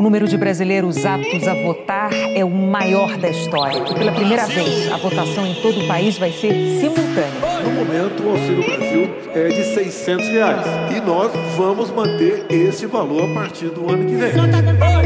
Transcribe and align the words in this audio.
O 0.00 0.02
número 0.02 0.26
de 0.26 0.38
brasileiros 0.38 1.04
aptos 1.04 1.46
a 1.46 1.52
votar 1.52 2.10
é 2.34 2.42
o 2.42 2.48
maior 2.48 3.18
da 3.18 3.28
história. 3.28 3.84
E 3.86 3.94
pela 3.94 4.10
primeira 4.12 4.46
vez, 4.46 4.90
a 4.90 4.96
votação 4.96 5.46
em 5.46 5.52
todo 5.56 5.78
o 5.78 5.86
país 5.86 6.16
vai 6.16 6.32
ser 6.32 6.54
simultânea. 6.80 7.60
No 7.62 7.70
momento, 7.70 8.22
o 8.22 8.30
Auxílio 8.30 8.64
Brasil 8.64 9.10
é 9.34 9.48
de 9.48 9.62
600 9.74 10.28
reais. 10.28 10.66
E 10.96 11.02
nós 11.02 11.30
vamos 11.54 11.90
manter 11.90 12.46
esse 12.48 12.86
valor 12.86 13.30
a 13.30 13.34
partir 13.34 13.66
do 13.66 13.90
ano 13.90 14.06
que 14.06 14.14
vem. 14.14 14.32
Só 14.32 14.48
tá 14.48 14.62
dando 14.62 14.78
calça 14.78 15.02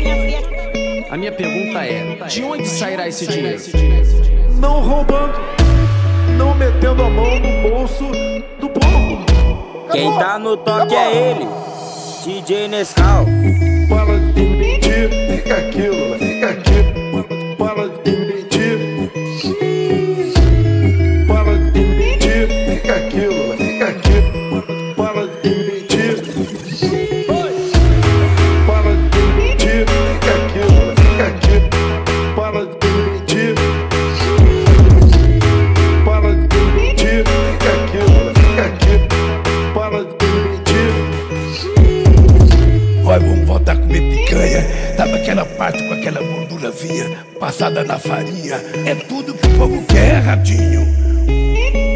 minha 0.00 0.16
filha. 0.16 1.06
A 1.08 1.16
minha 1.16 1.30
pergunta 1.30 1.78
é: 1.86 2.26
de 2.26 2.42
onde 2.42 2.66
sairá 2.66 3.06
esse 3.06 3.24
dinheiro? 3.24 3.62
Não 4.58 4.80
roubando, 4.80 5.38
não 6.36 6.56
metendo 6.56 7.04
a 7.04 7.08
mão 7.08 7.38
no 7.38 7.70
bolso 7.70 8.04
do 8.58 8.68
povo. 8.68 9.24
Quem 9.92 10.10
tá 10.18 10.40
no 10.40 10.56
toque 10.56 10.92
é 10.92 11.30
ele, 11.30 11.46
DJ 12.24 12.66
Nescau. 12.66 13.24
Para 13.88 14.18
de 14.34 14.65
Vamos 43.18 43.46
voltar 43.46 43.72
a 43.72 43.76
comer 43.76 44.00
picanha. 44.00 44.94
Sabe 44.96 45.14
aquela 45.14 45.44
parte 45.44 45.82
com 45.82 45.94
aquela 45.94 46.20
gordurazinha 46.20 47.18
passada 47.38 47.82
na 47.84 47.98
farinha? 47.98 48.56
É 48.84 48.94
tudo 48.94 49.34
que 49.34 49.46
o 49.46 49.58
povo 49.58 49.82
quer, 49.86 50.20
ratinho. 50.20 50.86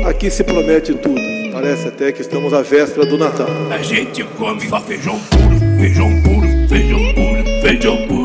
Aqui 0.06 0.30
se 0.30 0.42
promete 0.42 0.94
tudo. 0.94 1.20
Parece 1.52 1.88
até 1.88 2.12
que 2.12 2.22
estamos 2.22 2.54
à 2.54 2.62
véspera 2.62 3.04
do 3.04 3.18
Natal. 3.18 3.48
A 3.70 3.82
gente 3.82 4.24
come 4.24 4.60
só 4.68 4.80
feijão 4.80 5.18
puro, 5.18 5.58
feijão 5.78 6.22
puro, 6.22 6.68
feijão 6.68 7.14
puro, 7.14 7.44
feijão 7.62 8.06
puro, 8.06 8.19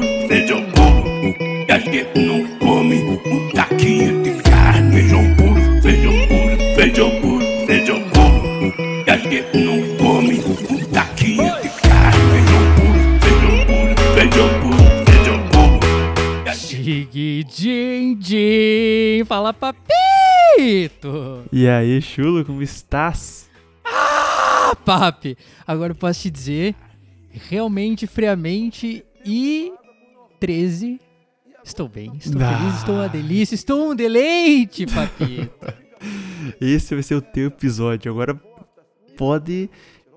din. 19.18 19.26
Fala, 19.26 19.54
papito! 19.54 21.44
E 21.52 21.68
aí, 21.68 22.02
chulo, 22.02 22.44
como 22.46 22.62
estás? 22.62 23.50
Ah, 23.84 24.76
papi! 24.84 25.38
Agora 25.66 25.92
eu 25.92 25.96
posso 25.96 26.22
te 26.22 26.30
dizer, 26.30 26.76
realmente, 27.50 28.08
friamente 28.08 29.04
e 29.26 29.72
13, 30.40 31.00
estou 31.64 31.88
bem, 31.88 32.12
estou 32.18 32.42
Ah. 32.42 32.58
feliz, 32.58 32.76
estou 32.78 32.96
uma 32.96 33.10
delícia, 33.10 33.56
estou 33.56 33.92
um 33.92 33.96
deleite, 33.96 34.86
papito. 34.86 35.50
Esse 36.62 36.94
vai 36.94 37.04
ser 37.04 37.16
o 37.16 37.22
teu 37.22 37.48
episódio. 37.48 38.12
Agora 38.12 38.36
pode 39.18 39.70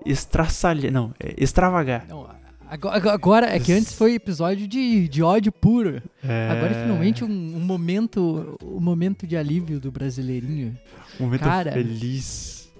estraçalhar. 0.05 0.91
Não, 0.91 1.13
é 1.19 1.33
extravagar. 1.37 2.05
Não, 2.07 2.29
agora, 2.69 3.11
agora- 3.13 3.45
é 3.55 3.59
que 3.59 3.71
antes 3.73 3.93
foi 3.93 4.13
episódio 4.15 4.67
de, 4.67 5.07
de 5.07 5.23
ódio 5.23 5.51
puro. 5.51 6.01
É... 6.23 6.49
Agora 6.49 6.73
finalmente 6.73 7.23
um, 7.23 7.27
um 7.27 7.59
momento, 7.59 8.57
um 8.63 8.79
momento 8.79 9.25
de 9.27 9.35
alívio 9.35 9.79
do 9.79 9.91
brasileirinho. 9.91 10.77
Um 11.19 11.23
momento 11.25 11.41
Cara. 11.41 11.71
feliz. 11.71 12.71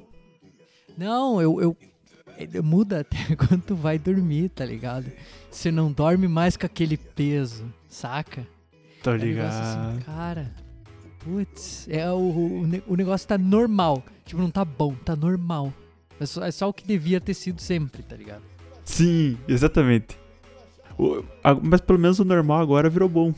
Não, 0.97 1.41
eu, 1.41 1.61
eu, 1.61 1.77
ele 2.37 2.61
muda 2.61 3.01
até 3.01 3.17
quando 3.35 3.61
tu 3.61 3.75
vai 3.75 3.97
dormir, 3.97 4.49
tá 4.49 4.65
ligado? 4.65 5.05
Você 5.49 5.71
não 5.71 5.91
dorme 5.91 6.27
mais 6.27 6.55
com 6.57 6.65
aquele 6.65 6.97
peso, 6.97 7.65
saca? 7.87 8.45
Tô 9.01 9.11
É 9.11 9.13
um 9.15 9.17
negócio 9.17 9.59
assim, 9.61 9.87
ligado. 9.97 10.05
cara, 10.05 10.51
putz, 11.19 11.87
é 11.89 12.09
o, 12.11 12.17
o, 12.17 12.63
o 12.87 12.95
negócio 12.95 13.27
tá 13.27 13.37
normal. 13.37 14.03
Tipo, 14.25 14.41
não 14.41 14.51
tá 14.51 14.63
bom, 14.65 14.93
tá 14.93 15.15
normal. 15.15 15.73
É 16.19 16.25
só, 16.25 16.43
é 16.45 16.51
só 16.51 16.67
o 16.67 16.73
que 16.73 16.85
devia 16.85 17.19
ter 17.21 17.33
sido 17.33 17.61
sempre, 17.61 18.03
tá 18.03 18.15
ligado? 18.15 18.43
Sim, 18.89 19.37
exatamente. 19.47 20.17
O- 20.97 21.23
a- 21.43 21.53
mas 21.53 21.79
pelo 21.79 21.99
menos 21.99 22.19
o 22.19 22.25
normal 22.25 22.59
agora 22.59 22.89
virou 22.89 23.07
bom. 23.07 23.33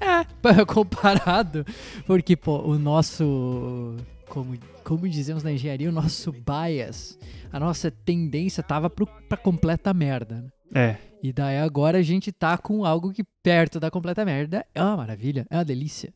É, 0.00 0.24
comparado, 0.66 1.64
porque, 2.06 2.34
pô, 2.36 2.58
o 2.62 2.78
nosso, 2.78 3.96
como, 4.28 4.58
como 4.82 5.08
dizemos 5.08 5.42
na 5.42 5.52
engenharia, 5.52 5.88
o 5.88 5.92
nosso 5.92 6.32
bias, 6.32 7.18
a 7.52 7.60
nossa 7.60 7.90
tendência 7.90 8.62
tava 8.62 8.88
pro, 8.90 9.06
pra 9.28 9.36
completa 9.38 9.92
merda, 9.94 10.42
né? 10.42 10.48
É. 10.74 10.96
E 11.22 11.32
daí 11.32 11.58
agora 11.58 11.98
a 11.98 12.02
gente 12.02 12.32
tá 12.32 12.58
com 12.58 12.84
algo 12.84 13.12
que 13.12 13.22
perto 13.42 13.78
da 13.78 13.90
completa 13.90 14.24
merda 14.24 14.66
é 14.74 14.82
uma 14.82 14.96
maravilha, 14.96 15.46
é 15.48 15.56
uma 15.56 15.64
delícia. 15.64 16.12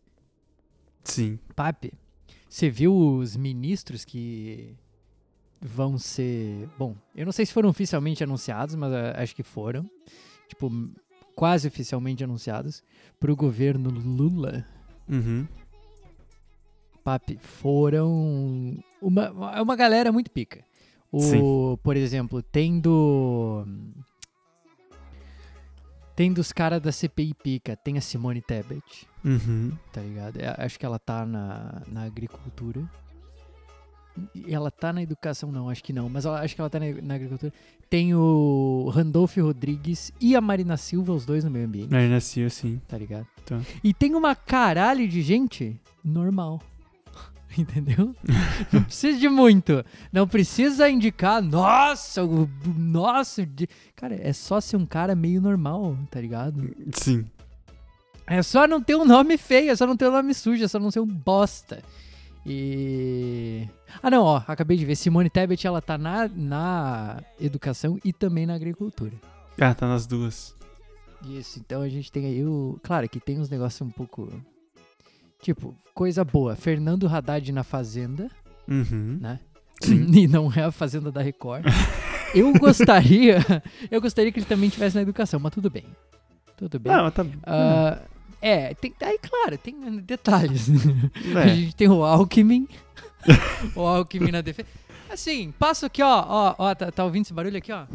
Sim. 1.04 1.38
Papi, 1.54 1.92
você 2.48 2.68
viu 2.68 2.94
os 2.94 3.36
ministros 3.36 4.04
que 4.04 4.74
vão 5.60 5.98
ser. 5.98 6.68
Bom, 6.78 6.94
eu 7.14 7.24
não 7.24 7.32
sei 7.32 7.44
se 7.46 7.52
foram 7.52 7.68
oficialmente 7.68 8.22
anunciados, 8.22 8.74
mas 8.74 8.92
ah, 8.92 9.14
acho 9.22 9.34
que 9.34 9.42
foram. 9.42 9.88
Tipo, 10.48 10.70
quase 11.34 11.68
oficialmente 11.68 12.24
anunciados 12.24 12.82
pro 13.20 13.36
governo 13.36 13.90
Lula. 13.90 14.64
Uhum. 15.08 15.46
Papi, 17.04 17.38
foram 17.40 18.76
uma, 19.00 19.52
é 19.56 19.62
uma 19.62 19.76
galera 19.76 20.12
muito 20.12 20.30
pica. 20.30 20.62
O, 21.10 21.20
Sim. 21.20 21.40
por 21.82 21.96
exemplo, 21.96 22.42
tem 22.42 22.78
do. 22.80 23.64
Tem 26.14 26.32
dos 26.32 26.52
caras 26.52 26.80
da 26.82 26.90
CPI 26.90 27.32
pica, 27.34 27.76
tem 27.76 27.96
a 27.96 28.00
Simone 28.00 28.42
Tebet, 28.42 29.06
Uhum. 29.24 29.70
tá 29.92 30.00
ligado? 30.00 30.36
É, 30.38 30.52
Acho 30.64 30.76
que 30.78 30.84
ela 30.84 30.98
tá 30.98 31.24
na, 31.24 31.82
na 31.86 32.02
agricultura. 32.02 32.82
Ela 34.48 34.70
tá 34.70 34.92
na 34.92 35.02
educação, 35.02 35.50
não, 35.52 35.68
acho 35.70 35.82
que 35.84 35.92
não, 35.92 36.08
mas 36.08 36.24
ela- 36.24 36.40
acho 36.40 36.54
que 36.54 36.60
ela 36.60 36.70
tá 36.70 36.78
na, 36.80 36.86
na 37.02 37.14
agricultura. 37.14 37.52
Tem 37.90 38.14
o 38.14 38.90
Randolph 38.94 39.36
Rodrigues 39.38 40.12
e 40.20 40.36
a 40.36 40.40
Marina 40.40 40.76
Silva, 40.76 41.12
os 41.12 41.24
dois 41.24 41.44
no 41.44 41.50
meio 41.50 41.66
ambiente, 41.66 41.94
Aí 41.94 42.08
nasceu 42.08 42.46
assim. 42.46 42.80
tá 42.86 42.98
ligado? 42.98 43.26
Tá. 43.46 43.60
E 43.82 43.94
tem 43.94 44.14
uma 44.14 44.34
caralho 44.34 45.08
de 45.08 45.22
gente 45.22 45.80
normal. 46.04 46.60
Entendeu? 47.56 48.14
Não 48.72 48.82
precisa 48.82 49.18
de 49.18 49.28
muito. 49.28 49.82
Não 50.12 50.28
precisa 50.28 50.88
indicar, 50.90 51.40
nossa, 51.42 52.22
o 52.24 52.48
nossa. 52.76 53.44
de-" 53.46 53.68
Cara, 53.96 54.14
é 54.20 54.32
só 54.34 54.60
ser 54.60 54.76
um 54.76 54.84
cara 54.86 55.14
meio 55.14 55.40
normal, 55.40 55.96
tá 56.10 56.20
ligado? 56.20 56.70
Sim. 56.92 57.24
É 58.26 58.42
só 58.42 58.66
não 58.68 58.82
ter 58.82 58.94
um 58.94 59.06
nome 59.06 59.38
feio, 59.38 59.70
é 59.70 59.76
só 59.76 59.86
não 59.86 59.96
ter 59.96 60.06
um 60.06 60.12
nome 60.12 60.34
sujo, 60.34 60.62
é 60.62 60.68
só 60.68 60.78
não 60.78 60.90
ser 60.90 61.00
um 61.00 61.06
bosta. 61.06 61.82
E. 62.46 63.68
Ah, 64.02 64.10
não, 64.10 64.22
ó, 64.24 64.42
acabei 64.46 64.76
de 64.76 64.84
ver. 64.84 64.96
Simone 64.96 65.28
Tebet, 65.30 65.66
ela 65.66 65.80
tá 65.82 65.96
na, 65.98 66.28
na 66.28 67.22
educação 67.40 67.98
e 68.04 68.12
também 68.12 68.46
na 68.46 68.54
agricultura. 68.54 69.12
Ah, 69.60 69.74
tá 69.74 69.86
nas 69.88 70.06
duas. 70.06 70.56
Isso, 71.28 71.58
então 71.58 71.82
a 71.82 71.88
gente 71.88 72.10
tem 72.12 72.26
aí 72.26 72.44
o. 72.44 72.78
Claro 72.82 73.08
que 73.08 73.18
tem 73.20 73.38
uns 73.40 73.48
negócios 73.50 73.80
um 73.86 73.90
pouco. 73.90 74.30
Tipo, 75.42 75.74
coisa 75.94 76.24
boa. 76.24 76.56
Fernando 76.56 77.06
Haddad 77.08 77.50
na 77.52 77.62
Fazenda, 77.62 78.30
Uhum. 78.68 79.18
né? 79.20 79.40
Sim. 79.82 80.06
E 80.14 80.26
não 80.26 80.52
é 80.52 80.62
a 80.64 80.72
Fazenda 80.72 81.10
da 81.12 81.20
Record. 81.22 81.64
Eu 82.34 82.52
gostaria. 82.54 83.38
Eu 83.90 84.00
gostaria 84.00 84.30
que 84.30 84.38
ele 84.38 84.46
também 84.46 84.68
tivesse 84.68 84.96
na 84.96 85.02
educação, 85.02 85.40
mas 85.40 85.52
tudo 85.52 85.70
bem. 85.70 85.84
Tudo 86.56 86.78
bem. 86.78 86.92
Não, 86.92 87.04
mas 87.04 87.14
tá. 87.14 87.24
Ah, 87.44 88.02
é, 88.40 88.74
tem, 88.74 88.94
aí, 89.02 89.18
claro, 89.18 89.58
tem 89.58 89.74
detalhes. 90.00 90.68
A 91.36 91.40
É. 91.40 91.48
gente 91.54 91.74
tem 91.76 91.88
o 91.88 92.04
Alckmin. 92.04 92.68
o 93.74 93.80
Alckmin 93.80 94.30
na 94.32 94.40
defesa. 94.40 94.68
Assim, 95.10 95.52
passo 95.58 95.86
aqui, 95.86 96.02
ó. 96.02 96.24
Ó, 96.28 96.54
ó 96.58 96.74
tá, 96.74 96.90
tá 96.92 97.04
ouvindo 97.04 97.22
esse 97.24 97.32
barulho 97.32 97.56
aqui, 97.56 97.72
ó? 97.72 97.86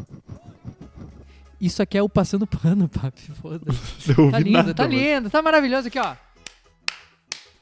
Isso 1.60 1.80
aqui 1.82 1.96
é 1.96 2.02
o 2.02 2.08
passando 2.08 2.46
pano, 2.46 2.88
papi. 2.88 3.30
Foda-se. 3.40 4.12
Tá 4.30 4.38
lindo, 4.38 4.50
nada, 4.50 4.74
tá 4.74 4.82
mano. 4.84 4.94
lindo, 4.94 5.30
tá 5.30 5.40
maravilhoso 5.40 5.88
aqui, 5.88 5.98
ó. 5.98 6.14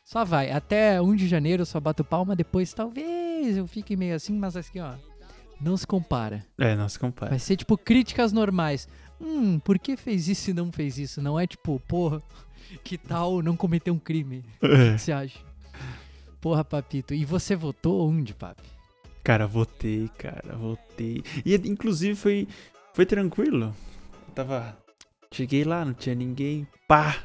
Só 0.05 0.25
vai. 0.25 0.51
Até 0.51 1.01
1 1.01 1.15
de 1.17 1.29
janeiro 1.29 1.63
eu 1.63 1.67
só 1.67 1.79
bato 1.81 2.03
palma, 2.05 2.35
depois 2.35 2.73
talvez 2.75 3.57
eu 3.57 3.67
fique 3.67 3.97
meio 3.97 4.15
assim, 4.15 4.37
mas 4.37 4.57
aqui, 4.57 4.81
ó. 4.81 4.95
Não 5.61 5.77
se 5.77 5.87
compara. 5.87 6.45
É, 6.59 6.75
não 6.75 6.89
se 6.89 6.99
compara. 6.99 7.31
Vai 7.31 7.39
ser 7.39 7.57
tipo 7.57 7.79
críticas 7.79 8.33
normais. 8.33 8.89
Hum, 9.21 9.61
por 9.61 9.79
que 9.79 9.97
fez 9.97 10.27
isso 10.27 10.51
e 10.51 10.55
não 10.55 10.73
fez 10.73 10.99
isso? 10.99 11.23
Não 11.23 11.39
é 11.39 11.47
tipo, 11.47 11.81
porra, 11.87 12.21
que 12.85 12.97
tal 12.99 13.43
não 13.43 13.57
cometer 13.57 13.91
um 13.91 13.99
crime? 13.99 14.45
O 14.63 14.67
É. 14.67 14.93
que 14.95 14.99
você 14.99 15.13
acha? 15.13 15.39
Porra, 16.41 16.65
papito. 16.65 17.15
E 17.15 17.25
você 17.25 17.55
votou 17.55 18.09
onde, 18.09 18.35
papi? 18.35 18.63
Cara, 19.23 19.47
votei, 19.47 20.11
cara, 20.19 20.57
votei. 20.57 21.23
E 21.45 21.55
inclusive 21.55 22.15
foi 22.17 22.49
Foi 22.95 23.07
tranquilo. 23.07 23.75
Eu 24.29 24.35
tava. 24.35 24.77
Cheguei 25.33 25.65
lá, 25.65 25.85
não 25.85 25.95
tinha 25.95 26.15
ninguém. 26.15 26.67
Pá! 26.87 27.17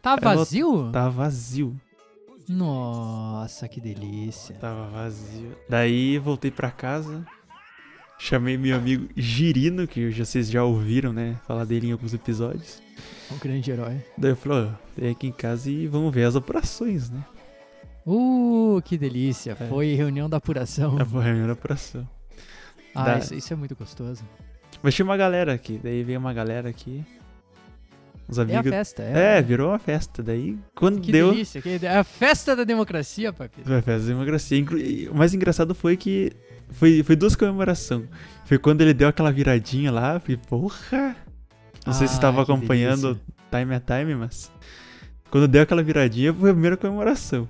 Tá 0.00 0.14
vazio? 0.16 0.90
Tava 0.92 1.10
vazio. 1.10 1.74
Nossa, 2.48 3.66
que 3.68 3.80
delícia. 3.80 4.54
Tava 4.56 4.88
vazio. 4.88 5.56
Daí 5.68 6.18
voltei 6.18 6.50
pra 6.50 6.70
casa. 6.70 7.26
Chamei 8.18 8.58
meu 8.58 8.76
amigo 8.76 9.08
Girino, 9.16 9.86
que 9.86 10.10
já- 10.10 10.24
vocês 10.24 10.50
já 10.50 10.64
ouviram, 10.64 11.12
né? 11.12 11.36
Falar 11.46 11.64
dele 11.64 11.88
em 11.88 11.92
alguns 11.92 12.12
episódios. 12.12 12.82
Um 13.32 13.38
grande 13.38 13.70
herói. 13.70 13.96
Daí 14.16 14.32
eu 14.32 14.36
falei, 14.36 14.64
ó, 14.66 14.70
vem 14.96 15.10
aqui 15.10 15.26
em 15.28 15.32
casa 15.32 15.70
e 15.70 15.86
vamos 15.86 16.12
ver 16.12 16.24
as 16.24 16.34
operações, 16.34 17.10
né? 17.10 17.24
Uh, 18.04 18.80
que 18.84 18.96
delícia. 18.98 19.52
É. 19.60 19.66
Foi 19.68 19.94
reunião 19.94 20.28
da 20.28 20.38
apuração. 20.38 20.96
A 20.98 21.04
reunião 21.22 21.46
da 21.46 21.52
operação. 21.52 22.08
Ah, 22.94 23.04
da- 23.04 23.18
isso, 23.18 23.34
isso 23.34 23.52
é 23.52 23.56
muito 23.56 23.76
gostoso. 23.76 24.24
Mas 24.82 24.94
tinha 24.94 25.04
uma 25.04 25.16
galera 25.16 25.52
aqui. 25.52 25.78
Daí 25.82 26.02
veio 26.02 26.18
uma 26.18 26.32
galera 26.32 26.68
aqui. 26.68 27.04
Os 28.28 28.36
É 28.38 28.40
a 28.42 28.44
amigos. 28.44 28.70
festa, 28.70 29.02
É, 29.02 29.38
é. 29.38 29.42
virou 29.42 29.70
uma 29.70 29.78
festa. 29.78 30.22
Daí, 30.22 30.58
quando 30.74 31.00
Que 31.00 31.10
deu. 31.12 31.30
delícia. 31.32 31.62
Que... 31.62 31.78
É 31.82 31.96
a 31.98 32.04
festa 32.04 32.54
da 32.54 32.62
democracia, 32.64 33.32
papi. 33.32 33.62
Foi 33.64 33.76
a 33.78 33.82
festa 33.82 34.02
da 34.06 34.12
democracia. 34.12 34.64
O 35.10 35.14
mais 35.16 35.32
engraçado 35.34 35.74
foi 35.74 35.96
que. 35.96 36.30
Foi, 36.70 37.02
foi 37.02 37.16
duas 37.16 37.34
comemorações. 37.34 38.04
Foi 38.44 38.58
quando 38.58 38.82
ele 38.82 38.92
deu 38.92 39.08
aquela 39.08 39.32
viradinha 39.32 39.90
lá. 39.90 40.20
Falei, 40.20 40.36
porra! 40.48 41.16
Não 41.86 41.94
sei 41.94 42.06
se 42.06 42.12
Ah, 42.14 42.16
estava 42.16 42.42
acompanhando 42.42 43.14
delícia. 43.14 43.24
time 43.50 43.74
a 43.74 43.80
time, 43.80 44.14
mas. 44.14 44.52
Quando 45.30 45.48
deu 45.48 45.62
aquela 45.62 45.82
viradinha 45.82 46.32
foi 46.34 46.50
a 46.50 46.52
primeira 46.52 46.76
comemoração. 46.76 47.48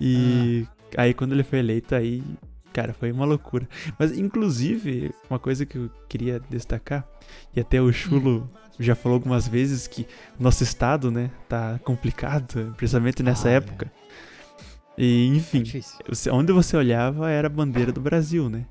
E 0.00 0.66
Ah. 0.96 1.02
aí 1.02 1.14
quando 1.14 1.32
ele 1.32 1.42
foi 1.42 1.58
eleito, 1.58 1.94
aí. 1.94 2.22
Cara, 2.72 2.92
foi 2.92 3.10
uma 3.10 3.24
loucura. 3.24 3.66
Mas, 3.98 4.16
inclusive, 4.16 5.10
uma 5.30 5.38
coisa 5.38 5.64
que 5.64 5.78
eu 5.78 5.90
queria 6.10 6.38
destacar, 6.50 7.06
e 7.54 7.60
até 7.60 7.80
o 7.80 7.90
Chulo 7.90 8.50
já 8.78 8.94
falou 8.94 9.16
algumas 9.16 9.46
vezes 9.48 9.86
que 9.86 10.06
nosso 10.38 10.62
estado, 10.62 11.10
né, 11.10 11.30
tá 11.48 11.78
complicado, 11.84 12.74
principalmente 12.76 13.22
nessa 13.22 13.48
Ah, 13.48 13.52
é. 13.52 13.54
época. 13.56 13.92
E, 14.98 15.26
enfim, 15.28 15.62
você- 16.08 16.30
onde 16.30 16.52
você 16.52 16.76
olhava 16.76 17.30
era 17.30 17.46
a 17.48 17.50
bandeira 17.50 17.92
do 17.92 18.00
Brasil, 18.00 18.48
né? 18.48 18.64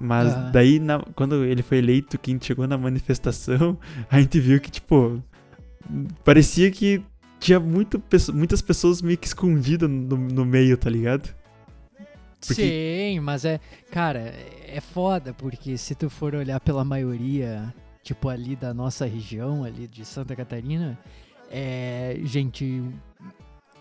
Mas 0.00 0.32
Aham. 0.32 0.50
daí, 0.50 0.78
na- 0.80 1.04
quando 1.14 1.44
ele 1.44 1.62
foi 1.62 1.78
eleito, 1.78 2.18
quem 2.18 2.38
chegou 2.40 2.66
na 2.66 2.76
manifestação, 2.76 3.78
a 4.10 4.20
gente 4.20 4.40
viu 4.40 4.60
que, 4.60 4.70
tipo, 4.70 5.22
parecia 6.24 6.70
que 6.70 7.02
tinha 7.38 7.60
muito, 7.60 8.02
muitas 8.34 8.60
pessoas 8.62 9.00
meio 9.02 9.16
que 9.18 9.26
escondidas 9.26 9.88
no, 9.88 10.16
no 10.16 10.44
meio, 10.44 10.76
tá 10.76 10.90
ligado? 10.90 11.32
Porque- 12.44 12.54
Sim, 13.14 13.20
mas 13.20 13.44
é. 13.44 13.60
Cara, 13.92 14.34
é 14.66 14.80
foda, 14.80 15.32
porque 15.32 15.78
se 15.78 15.94
tu 15.94 16.10
for 16.10 16.34
olhar 16.34 16.58
pela 16.58 16.84
maioria, 16.84 17.72
tipo, 18.02 18.28
ali 18.28 18.56
da 18.56 18.72
nossa 18.74 19.06
região, 19.06 19.64
ali 19.64 19.86
de 19.86 20.04
Santa 20.04 20.34
Catarina, 20.36 20.98
é. 21.50 22.18
Gente. 22.24 22.82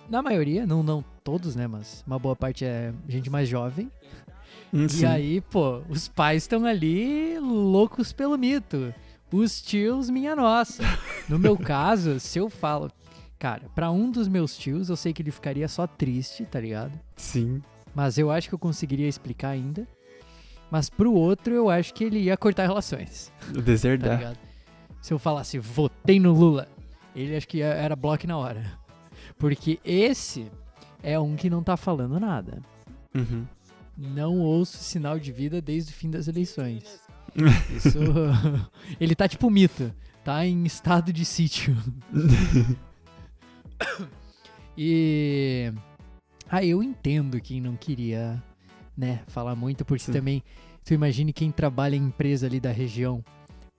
Na 0.09 0.21
maioria, 0.21 0.65
não, 0.65 0.83
não 0.83 1.03
todos, 1.23 1.56
né? 1.56 1.68
Mas 1.68 2.03
uma 2.06 2.19
boa 2.19 2.35
parte 2.35 2.65
é 2.65 2.94
gente 3.07 3.29
mais 3.29 3.47
jovem. 3.47 3.89
Hum, 4.73 4.85
E 4.85 4.89
sim. 4.89 5.06
aí, 5.06 5.41
pô, 5.41 5.81
os 5.89 6.07
pais 6.07 6.44
estão 6.44 6.65
ali 6.65 7.39
loucos 7.39 8.12
pelo 8.12 8.38
mito. 8.38 8.94
Os 9.31 9.62
tios, 9.62 10.09
minha 10.09 10.35
nossa. 10.35 10.83
No 11.29 11.39
meu 11.39 11.56
caso, 11.57 12.19
se 12.19 12.38
eu 12.39 12.50
falo. 12.50 12.91
Cara, 13.39 13.63
pra 13.74 13.89
um 13.89 14.12
dos 14.12 14.27
meus 14.27 14.56
tios, 14.57 14.89
eu 14.89 14.95
sei 14.95 15.13
que 15.13 15.21
ele 15.21 15.31
ficaria 15.31 15.67
só 15.67 15.88
triste, 15.88 16.45
tá 16.45 16.59
ligado? 16.59 16.91
Sim. 17.15 17.62
Mas 17.95 18.17
eu 18.17 18.29
acho 18.29 18.47
que 18.50 18.53
eu 18.56 18.59
conseguiria 18.59 19.07
explicar 19.07 19.50
ainda. 19.50 19.88
Mas 20.71 20.89
pro 20.89 21.13
outro, 21.13 21.53
eu 21.53 21.69
acho 21.69 21.94
que 21.94 22.06
ele 22.06 22.19
ia 22.19 22.38
cortar 22.38 22.65
relações, 22.65 23.31
O 23.50 23.56
tá 23.56 23.62
deserdar. 23.62 24.18
ligado? 24.18 24.38
Se 25.01 25.13
eu 25.13 25.19
falasse, 25.19 25.59
votei 25.59 26.19
no 26.19 26.31
Lula, 26.31 26.68
ele 27.15 27.35
acho 27.35 27.47
que 27.47 27.62
era 27.62 27.95
bloco 27.95 28.25
na 28.25 28.38
hora. 28.38 28.79
Porque 29.38 29.79
esse 29.83 30.50
é 31.03 31.19
um 31.19 31.35
que 31.35 31.50
não 31.50 31.62
tá 31.62 31.75
falando 31.75 32.19
nada. 32.19 32.62
Uhum. 33.13 33.45
Não 33.97 34.39
ouço 34.39 34.77
sinal 34.77 35.19
de 35.19 35.31
vida 35.31 35.62
desde 35.62 35.91
o 35.91 35.95
fim 35.95 36.09
das 36.09 36.27
eleições. 36.27 37.01
Isso. 37.75 38.00
ele 39.00 39.13
tá 39.15 39.27
tipo 39.27 39.50
mito. 39.50 39.91
Tá 40.24 40.45
em 40.45 40.63
estado 40.65 41.12
de 41.12 41.25
sítio. 41.25 41.75
E. 44.77 45.71
Ah, 46.50 46.63
eu 46.63 46.83
entendo 46.83 47.39
quem 47.41 47.59
não 47.62 47.75
queria, 47.75 48.41
né, 49.01 49.21
falar 49.27 49.56
muito, 49.56 49.83
porque 49.83 50.06
Sim. 50.06 50.12
também. 50.13 50.44
Tu 50.86 50.94
imagine 50.94 51.33
quem 51.33 51.51
trabalha 51.51 51.95
em 51.95 52.03
empresa 52.03 52.45
ali 52.45 52.59
da 52.59 52.71
região. 52.71 53.24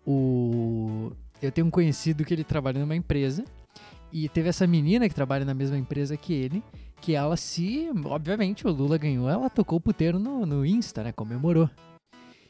O. 0.05 1.13
Eu 1.41 1.53
tenho 1.53 1.69
um 1.69 1.71
conhecido 1.71 2.25
que 2.25 2.35
ele 2.35 2.45
trabalha 2.45 2.81
numa 2.81 2.97
empresa. 2.97 3.45
E 4.13 4.29
teve 4.29 4.49
essa 4.49 4.67
menina 4.67 5.09
que 5.09 5.15
trabalha 5.15 5.45
na 5.45 5.55
mesma 5.55 5.79
empresa 5.79 6.17
que 6.17 6.33
ele. 6.33 6.63
Que 7.01 7.15
ela 7.15 7.37
se. 7.37 7.89
Obviamente, 8.05 8.67
o 8.67 8.71
Lula 8.71 8.99
ganhou, 8.99 9.29
ela 9.29 9.49
tocou 9.49 9.79
o 9.79 9.81
puteiro 9.81 10.19
no, 10.19 10.45
no 10.45 10.67
Insta, 10.67 11.05
né? 11.05 11.13
Comemorou. 11.13 11.71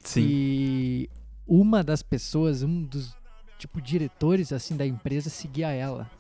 Sim. 0.01 0.23
E 0.23 1.11
uma 1.47 1.83
das 1.83 2.03
pessoas, 2.03 2.63
um 2.63 2.83
dos, 2.83 3.15
tipo, 3.59 3.81
diretores, 3.81 4.53
assim, 4.53 4.77
da 4.77 4.87
empresa 4.87 5.31
seguia 5.31 5.71
ela. 5.71 6.11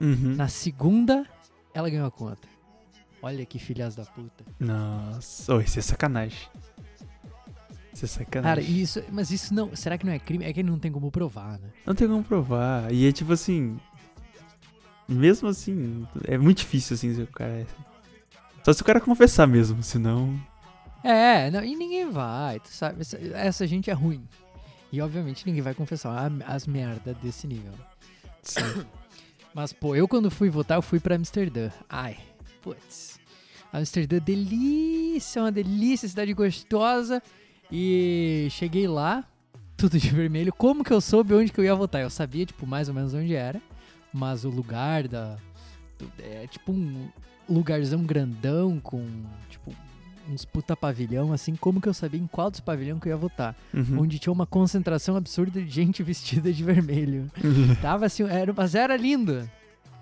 Uhum. 0.00 0.34
Na 0.34 0.48
segunda, 0.48 1.24
ela 1.72 1.88
ganhou 1.88 2.06
a 2.06 2.10
conta. 2.10 2.48
Olha 3.22 3.44
que 3.44 3.58
filhas 3.58 3.94
da 3.94 4.04
puta. 4.04 4.44
Nossa, 4.58 5.54
oh, 5.54 5.60
isso 5.60 5.78
é 5.78 5.82
sacanagem. 5.82 6.48
Isso 7.92 8.04
é 8.04 8.08
sacanagem. 8.08 8.64
Cara, 8.64 8.80
isso, 8.80 9.02
mas 9.10 9.30
isso 9.30 9.52
não, 9.52 9.74
será 9.76 9.98
que 9.98 10.06
não 10.06 10.12
é 10.12 10.18
crime? 10.18 10.44
É 10.44 10.52
que 10.52 10.62
não 10.62 10.78
tem 10.78 10.90
como 10.90 11.10
provar, 11.10 11.58
né? 11.58 11.68
Não 11.84 11.94
tem 11.94 12.08
como 12.08 12.24
provar. 12.24 12.92
E 12.92 13.06
é 13.06 13.12
tipo 13.12 13.32
assim. 13.32 13.78
Mesmo 15.08 15.48
assim, 15.48 16.06
é 16.24 16.38
muito 16.38 16.58
difícil 16.58 16.94
assim 16.94 17.14
se 17.14 17.22
o 17.22 17.26
cara. 17.26 17.50
é- 17.60 17.66
Só 18.64 18.72
se 18.72 18.80
o 18.80 18.84
cara 18.84 19.00
confessar 19.00 19.46
mesmo, 19.46 19.82
senão. 19.82 20.40
É, 21.02 21.50
não, 21.50 21.64
e 21.64 21.74
ninguém 21.74 22.08
vai, 22.10 22.60
tu 22.60 22.68
sabe, 22.68 23.00
essa, 23.00 23.18
essa 23.18 23.66
gente 23.66 23.90
é 23.90 23.92
ruim. 23.92 24.22
E 24.92 25.00
obviamente 25.00 25.46
ninguém 25.46 25.62
vai 25.62 25.74
confessar 25.74 26.30
as 26.46 26.66
merdas 26.66 27.16
desse 27.18 27.46
nível. 27.46 27.72
Sim. 28.42 28.84
Mas, 29.54 29.72
pô, 29.72 29.96
eu 29.96 30.06
quando 30.06 30.30
fui 30.30 30.48
votar, 30.48 30.78
eu 30.78 30.82
fui 30.82 31.00
pra 31.00 31.16
Amsterdã. 31.16 31.70
Ai, 31.88 32.16
putz. 32.62 33.18
Amsterdã, 33.72 34.18
delícia, 34.18 35.42
uma 35.42 35.52
delícia, 35.52 36.08
cidade 36.08 36.32
gostosa. 36.32 37.22
E 37.70 38.48
cheguei 38.50 38.88
lá, 38.88 39.24
tudo 39.76 39.98
de 39.98 40.10
vermelho. 40.10 40.52
Como 40.52 40.82
que 40.82 40.92
eu 40.92 41.00
soube 41.00 41.34
onde 41.34 41.52
que 41.52 41.60
eu 41.60 41.64
ia 41.64 41.74
votar? 41.74 42.02
Eu 42.02 42.10
sabia, 42.10 42.44
tipo, 42.44 42.66
mais 42.66 42.88
ou 42.88 42.94
menos 42.94 43.14
onde 43.14 43.34
era. 43.34 43.60
Mas 44.12 44.44
o 44.44 44.50
lugar 44.50 45.06
da... 45.06 45.36
do- 45.98 46.10
É 46.18 46.46
tipo 46.48 46.72
um 46.72 47.08
lugarzão 47.48 48.02
grandão 48.04 48.80
com, 48.80 49.06
tipo, 49.48 49.72
uns 50.28 50.44
puta 50.44 50.76
pavilhão, 50.76 51.32
assim. 51.32 51.54
Como 51.54 51.80
que 51.80 51.88
eu 51.88 51.94
sabia 51.94 52.20
em 52.20 52.26
qual 52.26 52.50
dos 52.50 52.58
pavilhão 52.58 52.98
que 52.98 53.06
eu 53.06 53.10
ia 53.12 53.16
votar? 53.16 53.56
Uhum. 53.72 54.00
Onde 54.02 54.18
tinha 54.18 54.32
uma 54.32 54.46
concentração 54.46 55.14
absurda 55.14 55.62
de 55.62 55.70
gente 55.70 56.02
vestida 56.02 56.52
de 56.52 56.64
vermelho. 56.64 57.30
Tava 57.80 58.06
assim, 58.06 58.24
era, 58.24 58.52
mas 58.52 58.74
era 58.74 58.96
lindo. 58.96 59.48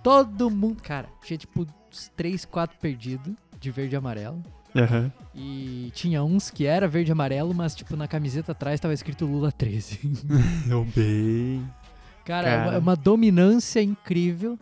Todo 0.03 0.49
mundo. 0.50 0.83
Cara, 0.83 1.07
tinha 1.23 1.37
tipo 1.37 1.67
uns 1.90 2.09
3, 2.16 2.45
4 2.45 2.76
perdidos 2.78 3.33
de 3.61 3.71
verde 3.71 3.95
e 3.95 3.99
amarelo. 3.99 4.42
Aham. 4.76 5.11
E 5.35 5.90
tinha 5.95 6.23
uns 6.23 6.50
que 6.50 6.66
era 6.66 6.87
verde 6.87 7.11
e 7.11 7.12
amarelo, 7.12 7.54
mas 7.54 7.75
tipo 7.75 7.97
na 7.97 8.07
camiseta 8.07 8.52
atrás 8.52 8.78
tava 8.80 8.95
escrito 8.95 9.25
Lula 9.26 9.50
13. 9.50 10.00
Eu 10.68 10.85
bem. 10.85 11.66
Cara, 12.25 12.49
é 12.49 12.57
uma- 12.57 12.64
Cara. 12.64 12.76
é 12.76 12.78
uma 12.78 12.97
dominância 12.97 13.83
incrível. 13.83 14.59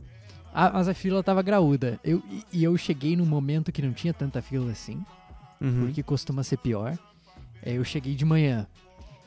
Ah, 0.54 0.70
mas 0.72 0.88
a 0.88 0.94
fila 0.94 1.22
tava 1.22 1.42
graúda. 1.42 2.00
Eu, 2.02 2.22
e- 2.30 2.44
e 2.52 2.64
eu 2.64 2.76
cheguei 2.78 3.16
num 3.16 3.26
momento 3.26 3.70
que 3.72 3.82
não 3.82 3.92
tinha 3.92 4.14
tanta 4.14 4.40
fila 4.40 4.70
assim. 4.70 5.04
Uhum. 5.60 5.86
porque 5.86 6.02
costuma 6.02 6.42
ser 6.42 6.58
pior. 6.58 6.98
É, 7.62 7.72
eu 7.72 7.82
cheguei 7.84 8.14
de 8.14 8.24
manhã. 8.26 8.66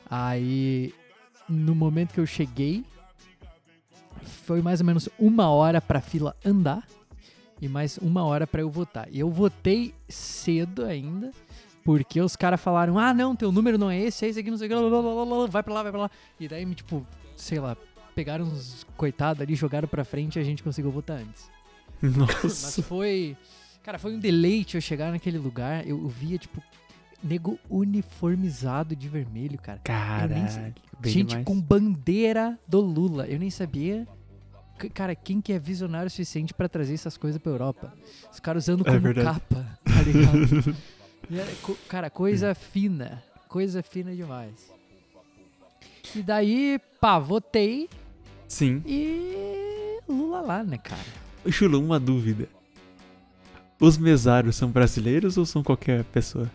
Aí, 0.08 0.94
no 1.48 1.74
momento 1.74 2.14
que 2.14 2.20
eu 2.20 2.26
cheguei, 2.26 2.84
foi 4.46 4.62
mais 4.62 4.80
ou 4.80 4.86
menos 4.86 5.08
uma 5.18 5.48
hora 5.50 5.80
pra 5.80 6.00
fila 6.00 6.34
andar 6.44 6.84
e 7.60 7.68
mais 7.68 7.98
uma 7.98 8.24
hora 8.24 8.46
pra 8.46 8.62
eu 8.62 8.70
votar. 8.70 9.08
E 9.10 9.20
eu 9.20 9.30
votei 9.30 9.94
cedo 10.08 10.84
ainda, 10.84 11.30
porque 11.84 12.20
os 12.20 12.36
caras 12.36 12.60
falaram: 12.60 12.98
ah, 12.98 13.12
não, 13.12 13.36
teu 13.36 13.52
número 13.52 13.76
não 13.78 13.90
é 13.90 14.00
esse, 14.00 14.24
é 14.24 14.28
esse 14.28 14.40
aqui, 14.40 14.50
não 14.50 14.58
sei 14.58 14.66
o 14.66 14.70
que, 14.70 14.76
blá, 14.76 14.88
blá, 14.88 15.02
blá, 15.02 15.24
blá, 15.24 15.46
vai 15.46 15.62
pra 15.62 15.74
lá, 15.74 15.82
vai 15.82 15.92
pra 15.92 16.00
lá. 16.02 16.10
E 16.38 16.48
daí, 16.48 16.64
me, 16.64 16.74
tipo, 16.74 17.06
sei 17.36 17.58
lá, 17.58 17.76
pegaram 18.14 18.44
uns 18.44 18.86
coitados 18.96 19.42
ali, 19.42 19.54
jogaram 19.54 19.88
pra 19.88 20.04
frente 20.04 20.36
e 20.36 20.40
a 20.40 20.44
gente 20.44 20.62
conseguiu 20.62 20.90
votar 20.90 21.18
antes. 21.18 21.50
Mas 22.00 22.16
Nossa. 22.16 22.82
foi. 22.82 23.36
Cara, 23.82 23.98
foi 23.98 24.14
um 24.14 24.18
deleite 24.18 24.76
eu 24.76 24.80
chegar 24.80 25.10
naquele 25.10 25.38
lugar. 25.38 25.86
Eu, 25.86 25.98
eu 26.02 26.08
via, 26.08 26.38
tipo, 26.38 26.62
nego 27.22 27.58
uniformizado 27.68 28.96
de 28.96 29.08
vermelho, 29.08 29.58
cara. 29.58 29.80
Bem 30.98 31.12
Gente 31.12 31.28
demais. 31.28 31.46
com 31.46 31.60
bandeira 31.60 32.58
do 32.66 32.80
Lula. 32.80 33.26
Eu 33.26 33.38
nem 33.38 33.50
sabia. 33.50 34.06
Cara, 34.88 35.14
quem 35.14 35.40
que 35.40 35.52
é 35.52 35.58
visionário 35.58 36.06
o 36.06 36.10
suficiente 36.10 36.54
pra 36.54 36.68
trazer 36.68 36.94
essas 36.94 37.16
coisas 37.16 37.40
pra 37.40 37.52
Europa? 37.52 37.92
Os 38.32 38.40
caras 38.40 38.64
usando 38.64 38.82
É 38.82 38.90
como 38.90 39.00
verdade. 39.00 39.26
capa, 39.40 39.78
tá 39.84 40.02
ligado? 40.02 40.76
É 41.32 41.46
cara, 41.86 42.10
coisa 42.10 42.54
fina. 42.56 43.22
Coisa 43.46 43.82
fina 43.84 44.12
demais. 44.16 44.72
E 46.16 46.22
daí, 46.22 46.80
pá, 47.00 47.20
votei 47.20 47.88
Sim. 48.48 48.82
e 48.84 50.00
Lula 50.08 50.40
lá, 50.40 50.64
né, 50.64 50.76
cara? 50.78 51.04
Chulo, 51.48 51.78
uma 51.78 52.00
dúvida. 52.00 52.48
Os 53.78 53.96
mesários 53.96 54.56
são 54.56 54.70
brasileiros 54.70 55.36
ou 55.38 55.46
são 55.46 55.62
qualquer 55.62 56.02
pessoa? 56.04 56.50